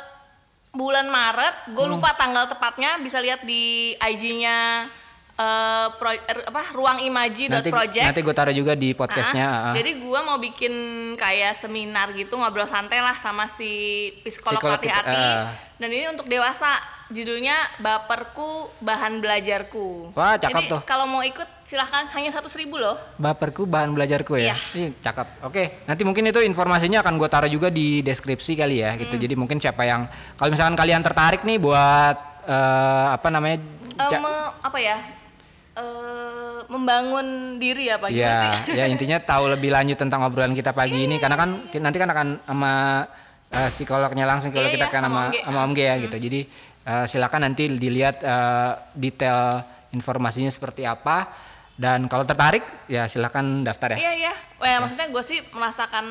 bulan 0.70 1.06
Maret 1.06 1.54
gue 1.68 1.82
Hmm. 1.82 1.94
lupa 1.94 2.14
tanggal 2.14 2.46
tepatnya 2.46 2.98
bisa 2.98 3.18
lihat 3.18 3.42
di 3.42 3.94
IG-nya 3.96 4.86
eh, 5.36 5.86
pro- 5.92 6.22
er, 6.22 6.38
apa 6.44 6.62
ruang 6.70 6.96
nanti 6.96 7.08
imaji.project 7.08 8.04
nanti 8.04 8.20
gue 8.20 8.34
taruh 8.34 8.52
juga 8.52 8.72
di 8.72 8.92
podcastnya 8.92 9.44
Ah, 9.44 9.54
ah, 9.56 9.66
ah. 9.68 9.74
Jadi 9.74 9.90
gua 9.98 10.20
mau 10.22 10.38
bikin 10.38 10.72
kayak 11.14 11.58
seminar 11.58 12.12
gitu 12.12 12.34
ngobrol 12.34 12.64
santai 12.64 12.98
lah 12.98 13.14
sama 13.16 13.50
si 13.52 13.70
psikolog, 14.22 14.78
kita, 14.78 14.94
hati. 14.94 15.16
ah. 15.16 15.50
Dan 15.74 15.90
ini 15.90 16.06
untuk 16.08 16.24
dewasa. 16.24 16.70
Judulnya 17.04 17.52
Baperku 17.78 18.48
Bahan 18.80 19.20
Belajarku. 19.20 20.16
Wah, 20.16 20.34
cakep 20.34 20.56
Jadi 20.56 20.72
tuh. 20.72 20.80
kalau 20.82 21.04
mau 21.04 21.20
ikut 21.20 21.44
silahkan 21.62 22.08
hanya 22.10 22.32
satu 22.32 22.48
ribu 22.54 22.76
loh. 22.76 22.96
baperku 23.16 23.64
bahan 23.64 23.92
belajarku 23.92 24.36
ya 24.36 24.52
Iya. 24.52 24.56
Ih, 24.74 24.90
cakep 24.98 25.26
oke 25.42 25.84
nanti 25.84 26.02
mungkin 26.02 26.24
itu 26.24 26.40
informasinya 26.40 27.00
akan 27.00 27.14
gue 27.14 27.26
taruh 27.26 27.48
juga 27.48 27.68
di 27.68 28.00
deskripsi 28.00 28.52
kali 28.54 28.80
ya 28.80 28.92
Hmm. 28.92 29.00
gitu 29.00 29.14
jadi 29.18 29.34
mungkin 29.34 29.56
siapa 29.58 29.82
yang 29.82 30.08
kalau 30.34 30.48
misalkan 30.50 30.74
kalian 30.74 31.00
tertarik 31.00 31.40
nih 31.42 31.56
buat 31.56 32.16
eh, 32.42 33.06
apa 33.12 33.28
namanya 33.28 33.60
me- 34.18 34.52
apa 34.58 34.78
ya? 34.78 34.96
Eh 35.74 36.58
membangun 36.64 37.26
diri 37.56 37.88
apa 37.88 38.06
gitu 38.08 38.20
ya 38.20 38.62
ya 38.68 38.84
intinya 38.86 39.18
tahu 39.18 39.50
lebih 39.50 39.68
lanjut 39.68 39.96
tentang 39.96 40.22
obrolan 40.22 40.52
kita 40.52 40.70
pagi 40.70 40.96
Iya, 40.96 41.06
ini 41.06 41.16
karena 41.18 41.36
kan 41.36 41.50
ki- 41.66 41.78
nanti 41.78 41.98
kan 41.98 42.08
akan 42.08 42.28
sama 42.40 42.72
eh, 43.50 43.70
psikolognya 43.70 44.24
langsung 44.24 44.50
kalau 44.50 44.64
Iya, 44.64 44.74
kita 44.74 44.86
iya, 44.86 44.94
kan 44.94 45.02
sama 45.02 45.22
sama 45.34 45.58
Om 45.62 45.72
G. 45.72 45.78
ya 45.82 45.94
gitu 46.00 46.16
jadi 46.16 46.40
eh, 46.84 47.04
silakan 47.06 47.40
nanti 47.44 47.66
dilihat 47.68 48.16
eh, 48.18 48.70
detail 48.94 49.60
informasinya 49.90 50.48
seperti 50.48 50.82
apa 50.82 51.26
dan 51.74 52.06
kalau 52.06 52.22
tertarik 52.22 52.62
ya 52.86 53.04
silakan 53.04 53.62
daftar 53.62 53.94
ya 53.94 53.98
Iya 54.00 54.12
iya. 54.16 54.32
Wah, 54.54 54.78
maksudnya 54.80 55.10
gue 55.10 55.20
sih 55.20 55.42
merasakan 55.50 56.06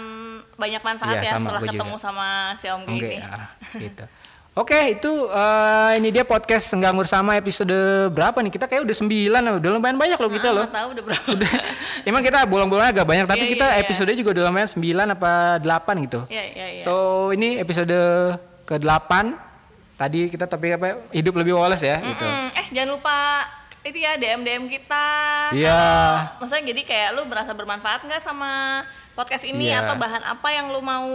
banyak 0.54 0.82
manfaat 0.82 1.16
Iya, 1.16 1.22
ya 1.24 1.32
sama, 1.34 1.48
setelah 1.50 1.62
ketemu 1.64 1.80
juga. 1.90 2.04
sama 2.04 2.28
si 2.60 2.66
Om 2.68 2.82
G 2.84 2.92
Oke, 2.92 3.08
ini. 3.10 3.18
ah, 3.24 3.48
gitu. 3.74 4.04
Oke, 4.54 4.94
itu 4.94 5.10
eh, 5.34 5.92
ini 5.98 6.14
dia 6.14 6.22
podcast 6.22 6.70
Senggang 6.70 6.94
Bersama 6.94 7.34
episode 7.34 7.74
berapa 8.14 8.38
nih? 8.38 8.54
Kita 8.54 8.70
kayak 8.70 8.86
udah 8.86 8.94
9, 8.94 9.10
udah 9.58 9.70
lumayan 9.74 9.98
banyak 9.98 10.14
loh 10.14 10.30
kita 10.30 10.46
Ah, 10.46 10.54
loh. 10.54 10.66
tahu 10.70 10.88
udah 10.94 11.04
berapa. 11.04 11.30
Emang 12.06 12.22
kita 12.22 12.46
bolong-bolong 12.46 12.86
agak 12.86 13.02
banyak, 13.02 13.26
tapi 13.26 13.50
Iya, 13.50 13.52
kita 13.52 13.66
iya, 13.66 13.74
iya. 13.74 13.82
episode 13.82 14.14
juga 14.14 14.30
udah 14.38 14.44
lumayan 14.46 14.70
9 14.70 14.78
apa 15.10 15.32
8 15.58 16.06
gitu. 16.06 16.20
Iya 16.30 16.44
iya 16.46 16.66
iya. 16.78 16.82
So, 16.86 16.94
ini 17.34 17.58
episode 17.58 17.98
ke-8. 18.64 19.12
Tadi 19.98 20.30
kita 20.30 20.46
topik 20.46 20.78
apa? 20.78 21.02
Hidup 21.10 21.34
lebih 21.34 21.58
woles 21.58 21.82
ya, 21.82 21.98
gitu. 21.98 22.22
Mm, 22.22 22.48
eh 22.54 22.66
jangan 22.70 22.90
lupa 22.94 23.18
itu 23.82 23.98
ya 23.98 24.14
DM 24.16 24.46
DM 24.46 24.64
kita. 24.70 25.06
Iya. 25.50 25.82
Kalau- 25.82 26.46
Maksudnya 26.46 26.64
jadi 26.70 26.82
kayak 26.86 27.10
lu 27.18 27.26
merasa 27.26 27.52
bermanfaat 27.52 28.06
nggak 28.06 28.22
sama 28.22 28.86
podcast 29.18 29.42
ini 29.44 29.74
Iya. 29.74 29.82
atau 29.82 29.98
bahan 29.98 30.22
apa 30.22 30.48
yang 30.52 30.70
lu 30.70 30.78
mau 30.78 31.10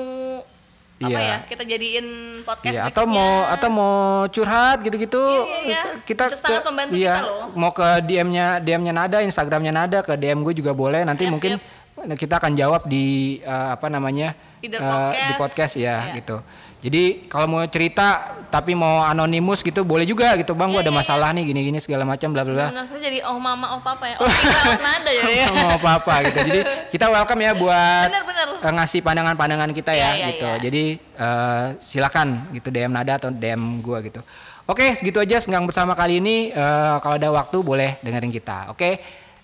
apa 0.99 1.07
Iya. 1.09 1.21
ya 1.23 1.37
kita 1.47 1.63
jadiin 1.63 2.07
podcast 2.43 2.75
Iya, 2.75 2.83
atau 2.85 3.07
berikutnya. 3.07 3.23
mau 3.23 3.47
atau 3.49 3.69
mau 3.71 3.95
curhat 4.29 4.79
gitu-gitu 4.83 5.23
Iya, 5.23 5.39
iya, 5.39 5.63
iya. 5.65 5.83
kita 6.03 6.25
Bisa 6.27 6.43
sangat 6.43 6.63
membantu 6.67 6.93
iya, 6.93 7.15
kita 7.15 7.23
loh. 7.25 7.47
mau 7.55 7.71
ke 7.71 7.89
DM-nya 8.03 8.47
DM-nya 8.59 8.93
Nada, 8.93 9.19
Instagramnya 9.21 9.71
Nada, 9.71 9.99
ke 10.01 10.13
DM 10.13 10.43
gue 10.43 10.55
juga 10.55 10.73
boleh. 10.73 11.03
Nanti 11.03 11.23
Yap, 11.23 11.33
mungkin 11.33 11.53
yap. 11.55 11.78
Kita 12.15 12.39
akan 12.39 12.53
jawab 12.55 12.87
di 12.87 13.05
eh, 13.41 13.69
apa 13.75 13.87
namanya 13.89 14.37
Either 14.63 14.79
eh, 14.79 15.11
di 15.31 15.35
podcast 15.35 15.75
ya 15.75 16.11
Iya. 16.11 16.23
gitu. 16.23 16.39
Jadi 16.79 17.27
kalau 17.27 17.51
mau 17.51 17.63
cerita 17.67 18.39
tapi 18.55 18.71
mau 18.71 19.03
anonimus 19.03 19.67
gitu 19.67 19.83
boleh 19.83 20.07
juga 20.07 20.39
gitu 20.39 20.55
bang, 20.55 20.71
gua 20.71 20.79
ada 20.79 20.87
Iya, 20.87 20.95
iya, 20.95 21.01
masalah 21.03 21.29
nih 21.35 21.51
gini-gini 21.51 21.83
segala 21.83 22.07
macam 22.07 22.31
bla 22.31 22.47
bla 22.47 22.55
bla. 22.55 22.69
Jadi 22.95 23.19
oh 23.27 23.35
mama 23.35 23.75
oh 23.75 23.83
papa 23.83 24.07
ya 24.07 24.17
oh 24.23 24.31
kita 24.31 24.61
oh 24.63 24.79
nada 24.79 25.11
ya 25.11 25.23
ya 25.43 25.47
mau 25.51 25.75
apa 25.75 25.89
apa 25.99 26.15
gitu. 26.31 26.39
Jadi 26.47 26.61
kita 26.95 27.11
welcome 27.11 27.43
ya 27.43 27.53
buat 27.59 28.07
benar 28.15 28.23
benar 28.23 28.47
eh, 28.63 28.73
ngasih 28.79 29.01
pandangan-pandangan 29.03 29.71
kita 29.75 29.91
ya 29.91 29.99
Iya, 29.99 30.11
iya, 30.15 30.27
gitu. 30.31 30.47
iya. 30.47 30.59
Jadi 30.63 30.83
eh, 31.19 31.65
silakan 31.83 32.29
gitu 32.55 32.71
DM 32.71 32.95
Nada 32.95 33.19
atau 33.19 33.35
DM 33.35 33.83
gua 33.83 33.99
gitu. 33.99 34.23
Oke, 34.69 34.95
segitu 34.95 35.19
aja 35.19 35.41
senggang 35.43 35.67
bersama 35.67 35.99
kali 35.99 36.23
ini. 36.23 36.55
Eh, 36.55 36.95
kalau 37.03 37.19
ada 37.19 37.29
waktu 37.35 37.59
boleh 37.59 37.99
dengerin 38.07 38.31
kita. 38.31 38.71
Oke. 38.71 39.03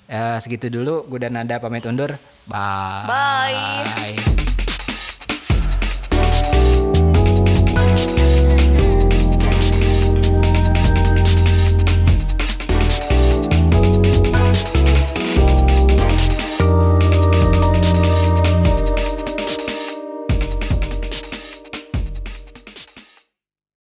Ya, 0.09 0.37
segitu 0.41 0.69
dulu. 0.69 1.09
Gue 1.09 1.19
dan 1.23 1.37
Nada 1.37 1.57
pamit 1.61 1.85
undur. 1.89 2.17
Bye. 2.47 3.09
Bye. 3.09 4.54